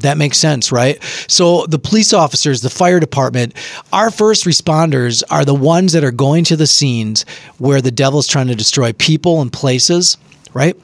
that 0.00 0.18
makes 0.18 0.38
sense, 0.38 0.72
right? 0.72 1.02
So 1.28 1.66
the 1.66 1.78
police 1.78 2.12
officers, 2.12 2.60
the 2.60 2.70
fire 2.70 3.00
department, 3.00 3.54
our 3.92 4.10
first 4.10 4.44
responders 4.44 5.22
are 5.30 5.44
the 5.44 5.54
ones 5.54 5.92
that 5.92 6.04
are 6.04 6.10
going 6.10 6.44
to 6.44 6.56
the 6.56 6.66
scenes 6.66 7.24
where 7.58 7.80
the 7.80 7.90
devil's 7.90 8.26
trying 8.26 8.48
to 8.48 8.54
destroy 8.54 8.92
people 8.92 9.40
and 9.40 9.52
places 9.52 10.16
right? 10.54 10.76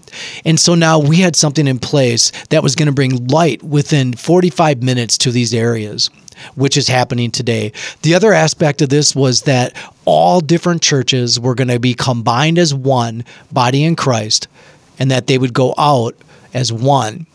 And 0.44 0.60
so 0.60 0.74
now 0.74 0.98
we 0.98 1.16
had 1.16 1.36
something 1.36 1.66
in 1.66 1.78
place 1.78 2.30
that 2.50 2.62
was 2.62 2.74
going 2.74 2.86
to 2.86 2.92
bring 2.92 3.26
light 3.28 3.62
within 3.62 4.12
45 4.12 4.82
minutes 4.82 5.18
to 5.18 5.30
these 5.30 5.54
areas, 5.54 6.10
which 6.54 6.76
is 6.76 6.86
happening 6.86 7.30
today. 7.30 7.72
The 8.02 8.14
other 8.14 8.32
aspect 8.32 8.82
of 8.82 8.90
this 8.90 9.16
was 9.16 9.42
that 9.42 9.74
all 10.04 10.40
different 10.40 10.82
churches 10.82 11.40
were 11.40 11.54
going 11.54 11.68
to 11.68 11.80
be 11.80 11.94
combined 11.94 12.58
as 12.58 12.74
one 12.74 13.24
body 13.50 13.84
in 13.84 13.96
Christ 13.96 14.48
and 14.98 15.10
that 15.10 15.26
they 15.26 15.38
would 15.38 15.54
go 15.54 15.74
out 15.76 16.14
as 16.52 16.72
one 16.72 17.26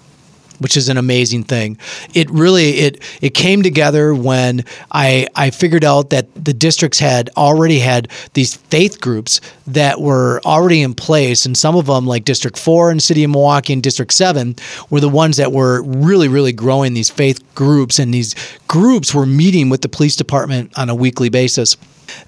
which 0.60 0.78
is 0.78 0.90
an 0.90 0.98
amazing 0.98 1.44
thing. 1.44 1.78
It 2.14 2.30
really 2.30 2.70
it 2.80 3.04
it 3.22 3.32
came 3.32 3.64
together 3.64 4.14
when 4.14 4.64
I 4.92 5.28
I 5.36 5.50
figured 5.50 5.84
out 5.84 6.12
that 6.12 6.28
the 6.36 6.54
districts 6.54 7.00
had 7.00 7.30
already 7.36 7.80
had 7.80 8.10
these 8.34 8.56
faith 8.56 9.02
groups 9.02 9.42
that 9.68 10.00
were 10.00 10.42
already 10.46 10.82
in 10.82 10.94
place, 10.94 11.46
and 11.46 11.58
some 11.58 11.76
of 11.76 11.88
them, 11.88 12.06
like 12.06 12.26
District 12.26 12.58
Four 12.58 12.92
in 12.92 13.00
City 13.00 13.24
of 13.24 13.32
Milwaukee 13.32 13.74
and 13.74 13.84
District 13.84 14.14
Seven, 14.14 14.56
were 14.90 15.00
the 15.00 15.10
ones 15.10 15.38
that 15.38 15.52
were 15.52 15.82
really 15.84 16.28
really 16.28 16.54
growing 16.54 16.94
these 16.94 17.10
faith 17.10 17.44
groups, 17.56 18.00
and 18.00 18.14
these 18.14 18.36
groups 18.68 19.14
were 19.14 19.26
meeting 19.26 19.70
with 19.70 19.82
the 19.82 19.90
police 19.90 20.16
department 20.16 20.78
on 20.78 20.90
a 20.90 20.96
weekly 20.96 21.30
basis 21.30 21.76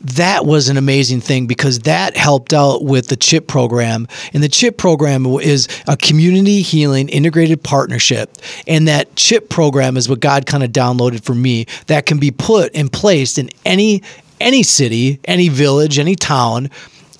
that 0.01 0.45
was 0.45 0.69
an 0.69 0.77
amazing 0.77 1.21
thing 1.21 1.47
because 1.47 1.79
that 1.79 2.15
helped 2.15 2.53
out 2.53 2.83
with 2.83 3.07
the 3.07 3.15
CHIP 3.15 3.47
program. 3.47 4.07
And 4.33 4.43
the 4.43 4.49
CHIP 4.49 4.77
program 4.77 5.25
is 5.25 5.67
a 5.87 5.97
community 5.97 6.61
healing 6.61 7.09
integrated 7.09 7.63
partnership. 7.63 8.20
And 8.67 8.87
that 8.87 9.15
CHIP 9.15 9.49
program 9.49 9.97
is 9.97 10.07
what 10.07 10.19
God 10.19 10.45
kind 10.45 10.63
of 10.63 10.71
downloaded 10.71 11.23
for 11.23 11.35
me 11.35 11.65
that 11.87 12.05
can 12.05 12.19
be 12.19 12.31
put 12.31 12.75
and 12.75 12.91
placed 12.91 13.37
in 13.37 13.49
any 13.65 14.01
any 14.39 14.63
city, 14.63 15.19
any 15.25 15.49
village, 15.49 15.99
any 15.99 16.15
town. 16.15 16.69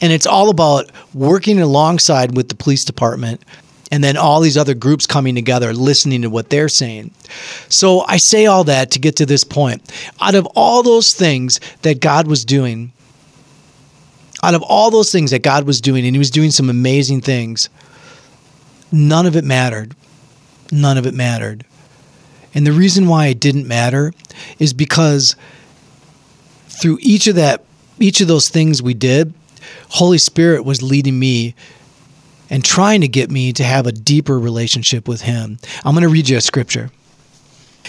And 0.01 0.11
it's 0.11 0.25
all 0.25 0.49
about 0.49 0.91
working 1.13 1.59
alongside 1.59 2.35
with 2.35 2.49
the 2.49 2.55
police 2.55 2.83
department 2.83 3.43
and 3.91 4.03
then 4.03 4.15
all 4.15 4.39
these 4.39 4.57
other 4.57 4.73
groups 4.73 5.05
coming 5.05 5.35
together, 5.35 5.73
listening 5.73 6.21
to 6.21 6.29
what 6.29 6.49
they're 6.49 6.69
saying. 6.69 7.11
So 7.67 8.01
I 8.07 8.17
say 8.17 8.45
all 8.45 8.63
that 8.63 8.91
to 8.91 8.99
get 8.99 9.17
to 9.17 9.25
this 9.25 9.43
point. 9.43 9.81
Out 10.21 10.33
of 10.33 10.47
all 10.55 10.81
those 10.81 11.13
things 11.13 11.59
that 11.81 11.99
God 11.99 12.25
was 12.25 12.45
doing, 12.45 12.93
out 14.41 14.55
of 14.55 14.63
all 14.63 14.89
those 14.89 15.11
things 15.11 15.31
that 15.31 15.43
God 15.43 15.65
was 15.65 15.81
doing, 15.81 16.05
and 16.05 16.15
He 16.15 16.19
was 16.19 16.31
doing 16.31 16.51
some 16.51 16.69
amazing 16.69 17.21
things, 17.21 17.69
none 18.91 19.25
of 19.25 19.35
it 19.35 19.43
mattered. 19.43 19.93
None 20.71 20.97
of 20.97 21.05
it 21.05 21.13
mattered. 21.13 21.65
And 22.53 22.65
the 22.65 22.71
reason 22.71 23.07
why 23.07 23.27
it 23.27 23.39
didn't 23.39 23.67
matter 23.67 24.13
is 24.59 24.73
because 24.73 25.35
through 26.67 26.97
each 27.01 27.27
of 27.27 27.35
that 27.35 27.63
each 27.99 28.19
of 28.19 28.27
those 28.27 28.49
things 28.49 28.81
we 28.81 28.95
did, 28.95 29.33
Holy 29.89 30.17
Spirit 30.17 30.65
was 30.65 30.81
leading 30.81 31.19
me 31.19 31.53
and 32.49 32.65
trying 32.65 33.01
to 33.01 33.07
get 33.07 33.29
me 33.29 33.53
to 33.53 33.63
have 33.63 33.85
a 33.85 33.91
deeper 33.91 34.39
relationship 34.39 35.07
with 35.07 35.21
Him. 35.21 35.59
I'm 35.85 35.93
going 35.93 36.01
to 36.03 36.09
read 36.09 36.27
you 36.27 36.37
a 36.37 36.41
scripture. 36.41 36.89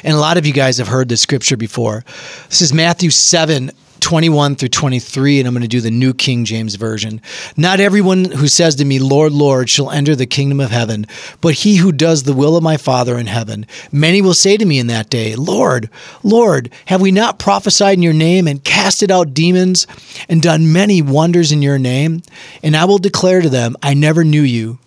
And 0.05 0.15
a 0.15 0.19
lot 0.19 0.37
of 0.37 0.47
you 0.47 0.53
guys 0.53 0.79
have 0.79 0.89
heard 0.89 1.09
this 1.09 1.21
scripture 1.21 1.57
before. 1.57 2.05
This 2.49 2.61
is 2.61 2.73
Matthew 2.73 3.11
7 3.11 3.71
21 4.03 4.57
through 4.57 4.69
23, 4.69 5.39
and 5.39 5.47
I'm 5.47 5.55
going 5.55 5.63
to 5.63 5.69
do 5.69 5.81
the 5.81 5.91
New 5.91 6.13
King 6.13 6.45
James 6.45 6.75
Version. 6.75 7.21
Not 7.57 7.81
everyone 7.81 8.25
who 8.25 8.49
says 8.49 8.75
to 8.77 8.85
me, 8.85 8.99
Lord, 8.99 9.33
Lord, 9.33 9.71
shall 9.71 9.91
enter 9.91 10.17
the 10.17 10.27
kingdom 10.27 10.61
of 10.61 10.71
heaven, 10.71 11.07
but 11.41 11.55
he 11.55 11.77
who 11.77 11.93
does 11.93 12.25
the 12.25 12.35
will 12.35 12.57
of 12.57 12.63
my 12.63 12.77
Father 12.77 13.17
in 13.17 13.27
heaven. 13.27 13.65
Many 13.93 14.21
will 14.21 14.35
say 14.35 14.57
to 14.57 14.65
me 14.65 14.81
in 14.81 14.89
that 14.89 15.09
day, 15.09 15.37
Lord, 15.37 15.89
Lord, 16.23 16.71
have 16.87 17.01
we 17.01 17.13
not 17.13 17.39
prophesied 17.39 17.97
in 17.97 18.03
your 18.03 18.13
name 18.13 18.49
and 18.49 18.65
casted 18.65 19.11
out 19.11 19.35
demons 19.35 19.87
and 20.29 20.43
done 20.43 20.73
many 20.73 21.01
wonders 21.01 21.53
in 21.53 21.63
your 21.63 21.79
name? 21.79 22.23
And 22.63 22.77
I 22.77 22.85
will 22.85 22.99
declare 22.99 23.41
to 23.41 23.49
them, 23.49 23.77
I 23.83 23.95
never 23.95 24.25
knew 24.25 24.43
you. 24.43 24.79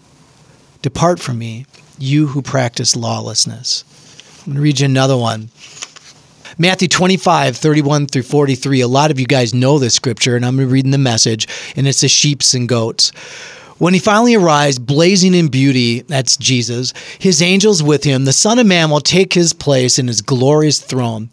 Depart 0.81 1.19
from 1.19 1.39
me, 1.39 1.65
you 1.97 2.27
who 2.27 2.41
practice 2.41 2.95
lawlessness. 2.95 3.85
I'm 4.41 4.53
going 4.53 4.55
to 4.57 4.61
read 4.61 4.79
you 4.81 4.85
another 4.85 5.17
one. 5.17 5.49
Matthew 6.57 6.87
25, 6.87 7.57
31 7.57 8.07
through 8.07 8.23
43. 8.23 8.79
A 8.79 8.87
lot 8.87 9.11
of 9.11 9.19
you 9.19 9.25
guys 9.25 9.53
know 9.53 9.77
this 9.77 9.93
scripture, 9.93 10.37
and 10.37 10.45
I'm 10.45 10.57
reading 10.57 10.91
the 10.91 10.97
message, 10.97 11.49
and 11.75 11.85
it's 11.85 11.99
the 11.99 12.07
sheeps 12.07 12.53
and 12.53 12.69
goats. 12.69 13.11
When 13.77 13.93
he 13.93 13.99
finally 13.99 14.35
arrives, 14.35 14.79
blazing 14.79 15.33
in 15.33 15.49
beauty, 15.49 16.03
that's 16.03 16.37
Jesus, 16.37 16.93
his 17.19 17.41
angels 17.41 17.83
with 17.83 18.05
him, 18.05 18.23
the 18.23 18.31
Son 18.31 18.57
of 18.57 18.65
Man 18.65 18.89
will 18.89 19.01
take 19.01 19.33
his 19.33 19.51
place 19.51 19.99
in 19.99 20.07
his 20.07 20.21
glorious 20.21 20.79
throne. 20.79 21.29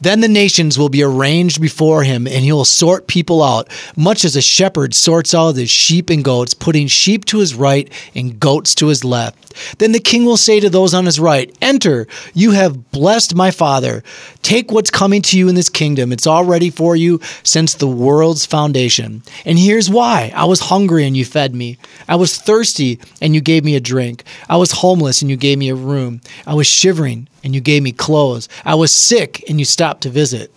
Then 0.00 0.20
the 0.20 0.28
nations 0.28 0.78
will 0.78 0.88
be 0.88 1.02
arranged 1.02 1.60
before 1.60 2.02
him, 2.02 2.26
and 2.26 2.44
he 2.44 2.52
will 2.52 2.64
sort 2.64 3.06
people 3.06 3.42
out, 3.42 3.68
much 3.96 4.24
as 4.24 4.36
a 4.36 4.42
shepherd 4.42 4.94
sorts 4.94 5.34
out 5.34 5.56
his 5.56 5.70
sheep 5.70 6.10
and 6.10 6.24
goats, 6.24 6.54
putting 6.54 6.86
sheep 6.86 7.24
to 7.26 7.38
his 7.38 7.54
right 7.54 7.90
and 8.14 8.38
goats 8.38 8.74
to 8.76 8.88
his 8.88 9.04
left. 9.04 9.46
Then 9.78 9.92
the 9.92 10.00
king 10.00 10.24
will 10.24 10.36
say 10.36 10.60
to 10.60 10.68
those 10.68 10.94
on 10.94 11.06
his 11.06 11.18
right, 11.18 11.54
Enter, 11.62 12.06
you 12.34 12.50
have 12.52 12.90
blessed 12.90 13.34
my 13.34 13.50
father. 13.50 14.02
Take 14.42 14.70
what's 14.70 14.90
coming 14.90 15.22
to 15.22 15.38
you 15.38 15.48
in 15.48 15.54
this 15.54 15.68
kingdom. 15.68 16.12
It's 16.12 16.26
all 16.26 16.44
ready 16.44 16.70
for 16.70 16.94
you 16.94 17.20
since 17.42 17.74
the 17.74 17.88
world's 17.88 18.46
foundation. 18.46 19.22
And 19.44 19.58
here's 19.58 19.90
why 19.90 20.32
I 20.34 20.44
was 20.44 20.60
hungry 20.60 21.06
and 21.06 21.16
you 21.16 21.24
fed 21.24 21.54
me. 21.54 21.78
I 22.08 22.16
was 22.16 22.36
thirsty 22.36 23.00
and 23.20 23.34
you 23.34 23.40
gave 23.40 23.64
me 23.64 23.76
a 23.76 23.80
drink. 23.80 24.24
I 24.48 24.56
was 24.56 24.72
homeless 24.72 25.22
and 25.22 25.30
you 25.30 25.36
gave 25.36 25.58
me 25.58 25.68
a 25.68 25.74
room. 25.74 26.20
I 26.46 26.54
was 26.54 26.66
shivering 26.66 27.28
and 27.46 27.54
you 27.54 27.60
gave 27.60 27.84
me 27.84 27.92
clothes. 27.92 28.48
I 28.64 28.74
was 28.74 28.90
sick 28.90 29.44
and 29.48 29.60
you 29.60 29.64
stopped 29.64 30.02
to 30.02 30.10
visit. 30.10 30.52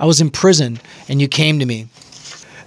I 0.00 0.06
was 0.06 0.20
in 0.20 0.28
prison 0.28 0.80
and 1.08 1.20
you 1.20 1.28
came 1.28 1.60
to 1.60 1.64
me. 1.64 1.86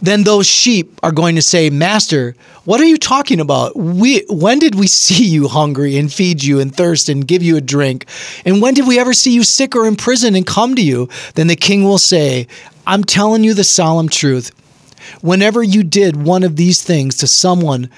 Then 0.01 0.23
those 0.23 0.47
sheep 0.47 0.97
are 1.03 1.11
going 1.11 1.35
to 1.35 1.41
say, 1.41 1.69
Master, 1.69 2.37
what 2.63 2.79
are 2.79 2.85
you 2.85 2.97
talking 2.97 3.41
about? 3.41 3.75
We, 3.75 4.25
when 4.29 4.59
did 4.59 4.75
we 4.75 4.87
see 5.05 5.25
you 5.25 5.49
hungry 5.49 5.97
and 5.97 6.11
feed 6.11 6.41
you 6.41 6.61
and 6.61 6.73
thirst 6.73 7.09
and 7.09 7.27
give 7.27 7.43
you 7.43 7.57
a 7.57 7.61
drink? 7.61 8.05
And 8.45 8.61
when 8.61 8.75
did 8.75 8.87
we 8.87 8.97
ever 8.97 9.13
see 9.13 9.33
you 9.33 9.43
sick 9.43 9.75
or 9.75 9.85
in 9.85 9.97
prison 9.97 10.35
and 10.35 10.47
come 10.47 10.73
to 10.75 10.81
you? 10.81 11.09
Then 11.33 11.47
the 11.47 11.57
king 11.57 11.83
will 11.83 11.97
say, 11.97 12.47
I'm 12.87 13.03
telling 13.03 13.43
you 13.43 13.53
the 13.53 13.65
solemn 13.65 14.07
truth. 14.07 14.51
Whenever 15.19 15.61
you 15.61 15.83
did 15.83 16.15
one 16.15 16.43
of 16.43 16.55
these 16.55 16.81
things 16.81 17.17
to 17.17 17.27
someone, 17.27 17.89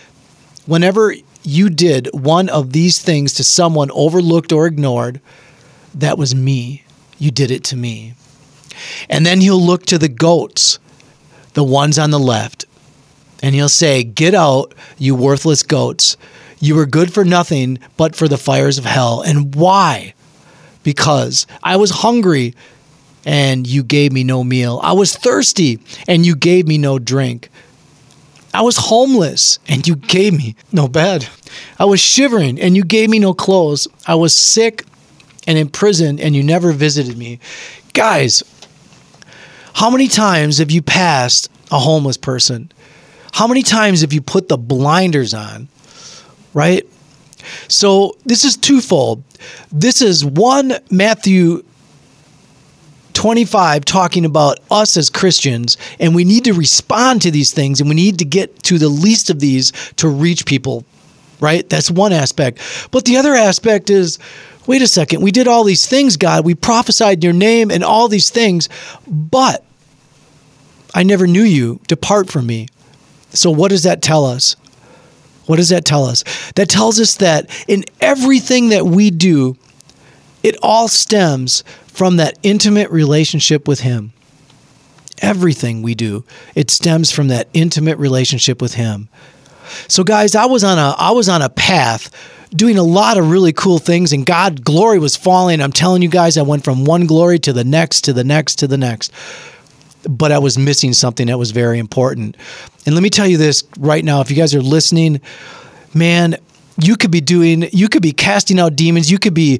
whenever 0.66 1.14
you 1.44 1.70
did 1.70 2.10
one 2.14 2.50
of 2.50 2.74
these 2.74 3.00
things 3.00 3.34
to 3.34 3.44
someone 3.44 3.92
overlooked 3.92 4.52
or 4.52 4.66
ignored, 4.66 5.22
that 6.00 6.18
was 6.18 6.36
me. 6.36 6.84
You 7.18 7.32
did 7.32 7.52
it 7.52 7.64
to 7.66 7.76
me. 7.76 8.14
And 9.10 9.26
then 9.26 9.42
he'll 9.42 9.62
look 9.62 9.86
to 9.88 9.98
the 9.98 10.10
goats, 10.10 10.80
the 11.54 11.64
ones 11.64 11.98
on 11.98 12.12
the 12.12 12.20
left, 12.20 12.66
and 13.42 13.56
he'll 13.56 13.70
say, 13.70 14.04
Get 14.04 14.34
out, 14.34 14.74
you 14.98 15.16
worthless 15.16 15.64
goats. 15.64 16.18
You 16.60 16.76
were 16.76 16.86
good 16.86 17.14
for 17.14 17.24
nothing 17.24 17.80
but 17.98 18.16
for 18.16 18.28
the 18.28 18.38
fires 18.38 18.78
of 18.78 18.86
hell. 18.86 19.22
And 19.22 19.54
why? 19.54 20.14
Because 20.84 21.46
I 21.64 21.76
was 21.76 21.92
hungry 21.92 22.56
and 23.26 23.68
you 23.68 23.84
gave 23.84 24.12
me 24.12 24.24
no 24.24 24.44
meal. 24.44 24.80
I 24.82 24.94
was 24.94 25.16
thirsty 25.16 25.80
and 26.08 26.26
you 26.26 26.36
gave 26.36 26.68
me 26.68 26.78
no 26.78 26.98
drink. 26.98 27.50
I 28.54 28.62
was 28.62 28.78
homeless 28.78 29.60
and 29.68 29.88
you 29.88 29.96
gave 29.96 30.34
me 30.34 30.56
no 30.72 30.88
bed. 30.88 31.28
I 31.78 31.86
was 31.86 32.00
shivering 32.00 32.60
and 32.60 32.76
you 32.76 32.84
gave 32.84 33.10
me 33.10 33.20
no 33.20 33.34
clothes. 33.34 33.88
I 34.08 34.16
was 34.16 34.36
sick 34.36 34.84
and 35.48 35.58
in 35.58 35.70
prison 35.70 36.20
and 36.20 36.36
you 36.36 36.44
never 36.44 36.72
visited 36.72 37.18
me. 37.18 37.40
Guys, 37.94 38.44
how 39.74 39.90
many 39.90 40.08
times 40.08 40.60
have 40.60 40.70
you 40.70 40.82
passed 40.82 41.50
a 41.72 41.80
homeless 41.80 42.18
person? 42.18 42.72
How 43.34 43.48
many 43.48 43.64
times 43.64 44.02
have 44.02 44.14
you 44.14 44.22
put 44.22 44.50
the 44.50 44.58
blinders 44.58 45.34
on? 45.34 45.68
Right? 46.54 46.88
So 47.68 48.18
this 48.26 48.44
is 48.44 48.58
twofold. 48.58 49.24
This 49.72 50.02
is 50.02 50.26
one, 50.26 50.74
Matthew 50.92 51.64
25 53.14 53.84
talking 53.84 54.26
about 54.26 54.60
us 54.70 54.96
as 54.96 55.10
Christians, 55.10 55.76
and 56.00 56.14
we 56.14 56.24
need 56.24 56.44
to 56.46 56.54
respond 56.54 57.22
to 57.24 57.32
these 57.32 57.52
things, 57.52 57.80
and 57.82 57.90
we 57.90 57.96
need 57.96 58.20
to 58.20 58.26
get 58.26 58.62
to 58.64 58.78
the 58.78 58.90
least 58.90 59.32
of 59.32 59.40
these 59.40 59.72
to 59.96 60.08
reach 60.08 60.46
people, 60.46 60.86
right? 61.40 61.68
That's 61.68 61.90
one 61.90 62.14
aspect. 62.14 62.60
But 62.92 63.06
the 63.06 63.18
other 63.18 63.34
aspect 63.34 63.90
is 63.90 64.20
wait 64.68 64.82
a 64.82 64.88
second, 64.88 65.22
we 65.22 65.32
did 65.32 65.48
all 65.48 65.64
these 65.64 65.88
things, 65.88 66.18
God. 66.18 66.46
We 66.46 66.54
prophesied 66.54 67.24
your 67.24 67.34
name 67.34 67.72
and 67.72 67.84
all 67.84 68.08
these 68.08 68.30
things, 68.30 68.70
but 69.08 69.64
I 70.94 71.04
never 71.04 71.26
knew 71.26 71.44
you. 71.44 71.80
Depart 71.88 72.30
from 72.30 72.46
me. 72.46 72.68
So, 73.32 73.50
what 73.50 73.70
does 73.70 73.84
that 73.84 74.02
tell 74.02 74.26
us? 74.26 74.56
What 75.46 75.56
does 75.56 75.70
that 75.70 75.86
tell 75.86 76.06
us? 76.06 76.24
That 76.56 76.70
tells 76.70 77.00
us 77.00 77.16
that 77.16 77.50
in 77.68 77.86
everything 78.02 78.70
that 78.70 78.86
we 78.86 79.10
do, 79.10 79.58
it 80.44 80.56
all 80.62 80.88
stems 80.88 81.64
from 81.88 82.18
that 82.18 82.38
intimate 82.44 82.92
relationship 82.92 83.68
with 83.68 83.80
Him. 83.80 84.12
Everything 85.20 85.82
we 85.82 85.96
do, 85.96 86.26
it 86.54 86.70
stems 86.70 87.12
from 87.12 87.30
that 87.30 87.48
intimate 87.54 87.98
relationship 87.98 88.62
with 88.62 88.76
Him. 88.76 89.10
So, 89.88 90.04
guys, 90.04 90.36
I 90.36 90.46
was 90.46 90.64
on 90.64 90.78
a 90.78 90.96
I 90.98 91.12
was 91.12 91.30
on 91.30 91.42
a 91.42 91.50
path 91.50 92.12
doing 92.56 92.78
a 92.78 92.84
lot 92.84 93.18
of 93.18 93.30
really 93.30 93.54
cool 93.54 93.80
things 93.80 94.14
and 94.14 94.26
God 94.26 94.64
glory 94.64 95.00
was 95.00 95.16
falling. 95.16 95.62
I'm 95.62 95.72
telling 95.72 96.02
you 96.02 96.10
guys, 96.10 96.38
I 96.38 96.44
went 96.44 96.64
from 96.64 96.86
one 96.86 97.06
glory 97.06 97.40
to 97.40 97.54
the 97.54 97.64
next, 97.64 98.02
to 98.06 98.14
the 98.14 98.24
next, 98.24 98.56
to 98.60 98.68
the 98.68 98.78
next. 98.78 99.12
But 100.10 100.32
I 100.32 100.40
was 100.40 100.58
missing 100.58 100.94
something 100.94 101.28
that 101.28 101.38
was 101.38 101.52
very 101.52 101.80
important. 101.80 102.38
And 102.86 102.96
let 102.96 103.04
me 103.04 103.10
tell 103.10 103.28
you 103.28 103.38
this 103.38 103.64
right 103.78 104.04
now 104.04 104.22
if 104.22 104.30
you 104.30 104.38
guys 104.38 104.56
are 104.56 104.62
listening, 104.62 105.20
man, 105.94 106.38
you 106.82 106.96
could 106.96 107.12
be 107.12 107.22
doing, 107.22 107.68
you 107.72 107.90
could 107.90 108.04
be 108.04 108.14
casting 108.14 108.60
out 108.60 108.76
demons, 108.76 109.12
you 109.12 109.18
could 109.18 109.34
be 109.34 109.60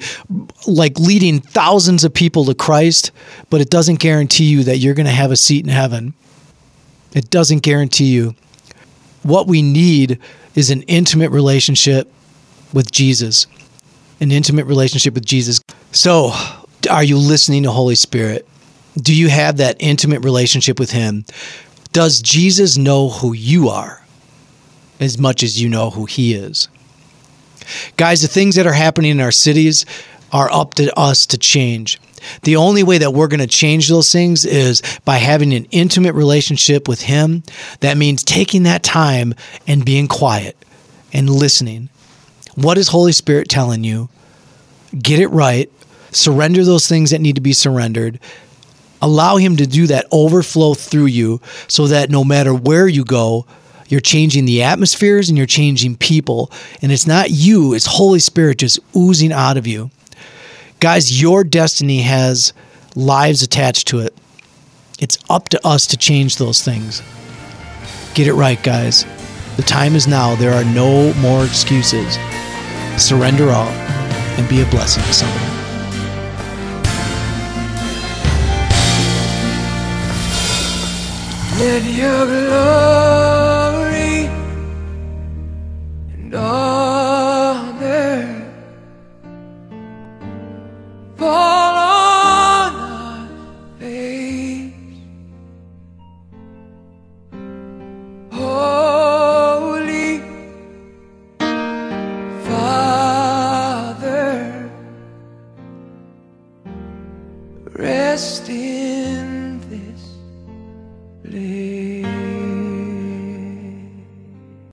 like 0.68 1.00
leading 1.00 1.40
thousands 1.40 2.04
of 2.04 2.14
people 2.14 2.46
to 2.46 2.54
Christ, 2.54 3.12
but 3.50 3.60
it 3.60 3.70
doesn't 3.70 4.00
guarantee 4.00 4.46
you 4.46 4.64
that 4.64 4.78
you're 4.78 4.94
going 4.94 5.08
to 5.08 5.12
have 5.12 5.32
a 5.32 5.36
seat 5.36 5.66
in 5.66 5.72
heaven. 5.72 6.14
It 7.14 7.30
doesn't 7.30 7.64
guarantee 7.64 8.06
you. 8.06 8.36
What 9.28 9.46
we 9.46 9.62
need 9.62 10.20
is 10.56 10.70
an 10.70 10.84
intimate 10.84 11.32
relationship 11.32 12.10
with 12.72 12.94
Jesus. 12.94 13.46
an 14.22 14.32
intimate 14.32 14.66
relationship 14.66 15.14
with 15.14 15.26
Jesus. 15.26 15.62
So, 15.92 16.32
are 16.90 17.04
you 17.04 17.18
listening 17.18 17.64
to 17.64 17.72
Holy 17.72 17.96
Spirit? 17.96 18.48
Do 18.96 19.14
you 19.14 19.28
have 19.28 19.58
that 19.58 19.76
intimate 19.82 20.24
relationship 20.24 20.80
with 20.80 20.92
Him? 20.92 21.26
Does 21.92 22.22
Jesus 22.22 22.78
know 22.78 23.10
who 23.10 23.34
you 23.34 23.68
are 23.68 24.02
as 25.02 25.18
much 25.18 25.44
as 25.44 25.62
you 25.62 25.68
know 25.68 25.90
who 25.90 26.06
He 26.06 26.34
is? 26.34 26.70
Guys, 27.98 28.22
the 28.22 28.30
things 28.30 28.56
that 28.56 28.66
are 28.66 28.74
happening 28.74 29.12
in 29.12 29.20
our 29.20 29.32
cities 29.32 29.86
are 30.32 30.52
up 30.52 30.74
to 30.76 30.98
us 30.98 31.26
to 31.28 31.38
change. 31.38 32.00
The 32.44 32.56
only 32.56 32.84
way 32.84 32.98
that 32.98 33.14
we're 33.14 33.28
going 33.28 33.40
to 33.40 33.48
change 33.48 33.88
those 33.88 34.12
things 34.12 34.46
is 34.46 34.82
by 35.06 35.18
having 35.18 35.54
an 35.54 35.66
intimate 35.72 36.14
relationship 36.14 36.88
with 36.88 37.02
Him. 37.02 37.44
That 37.82 37.98
means 37.98 38.24
taking 38.24 38.64
that 38.64 38.84
time 38.84 39.34
and 39.68 39.86
being 39.86 40.08
quiet 40.08 40.58
and 41.14 41.30
listening. 41.30 41.90
What 42.56 42.78
is 42.78 42.88
Holy 42.88 43.12
Spirit 43.12 43.50
telling 43.50 43.84
you? 43.84 44.10
Get 44.98 45.20
it 45.20 45.28
right. 45.28 45.72
Surrender 46.12 46.64
those 46.64 46.88
things 46.88 47.12
that 47.12 47.22
need 47.22 47.36
to 47.36 47.42
be 47.42 47.54
surrendered. 47.54 48.20
Allow 49.02 49.38
Him 49.38 49.58
to 49.58 49.68
do 49.68 49.88
that 49.88 50.08
overflow 50.12 50.74
through 50.74 51.06
you 51.06 51.40
so 51.68 51.88
that 51.88 52.10
no 52.10 52.24
matter 52.24 52.54
where 52.54 52.88
you 52.88 53.06
go, 53.06 53.46
you're 53.90 54.02
changing 54.02 54.46
the 54.46 54.64
atmospheres 54.64 55.30
and 55.30 55.38
you're 55.38 55.48
changing 55.48 55.96
people. 55.98 56.52
And 56.82 56.92
it's 56.92 57.08
not 57.08 57.30
you, 57.30 57.74
it's 57.74 57.86
Holy 57.86 58.20
Spirit 58.20 58.58
just 58.58 58.80
oozing 58.96 59.32
out 59.32 59.58
of 59.58 59.68
you. 59.68 59.92
Guys, 60.80 61.20
your 61.20 61.44
destiny 61.44 62.02
has 62.02 62.54
lives 62.96 63.42
attached 63.42 63.88
to 63.88 64.00
it. 64.00 64.14
It's 65.00 65.18
up 65.28 65.50
to 65.50 65.68
us 65.68 65.88
to 65.88 65.98
change 65.98 66.38
those 66.38 66.62
things. 66.62 67.02
Get 68.14 68.28
it 68.28 68.34
right, 68.34 68.62
guys. 68.62 69.04
The 69.56 69.64
time 69.64 69.96
is 69.96 70.08
now. 70.08 70.36
There 70.36 70.54
are 70.54 70.64
no 70.64 71.14
more 71.16 71.46
excuses. 71.46 72.20
Surrender 72.96 73.50
all 73.50 73.70
and 74.38 74.48
be 74.48 74.62
a 74.62 74.66
blessing 74.68 75.04
to 75.04 75.14
someone. 75.14 75.54
Let 81.60 81.84
your 81.86 82.26
glory 82.28 84.26
and 86.14 86.36
honor 86.36 86.87
fall 91.28 91.57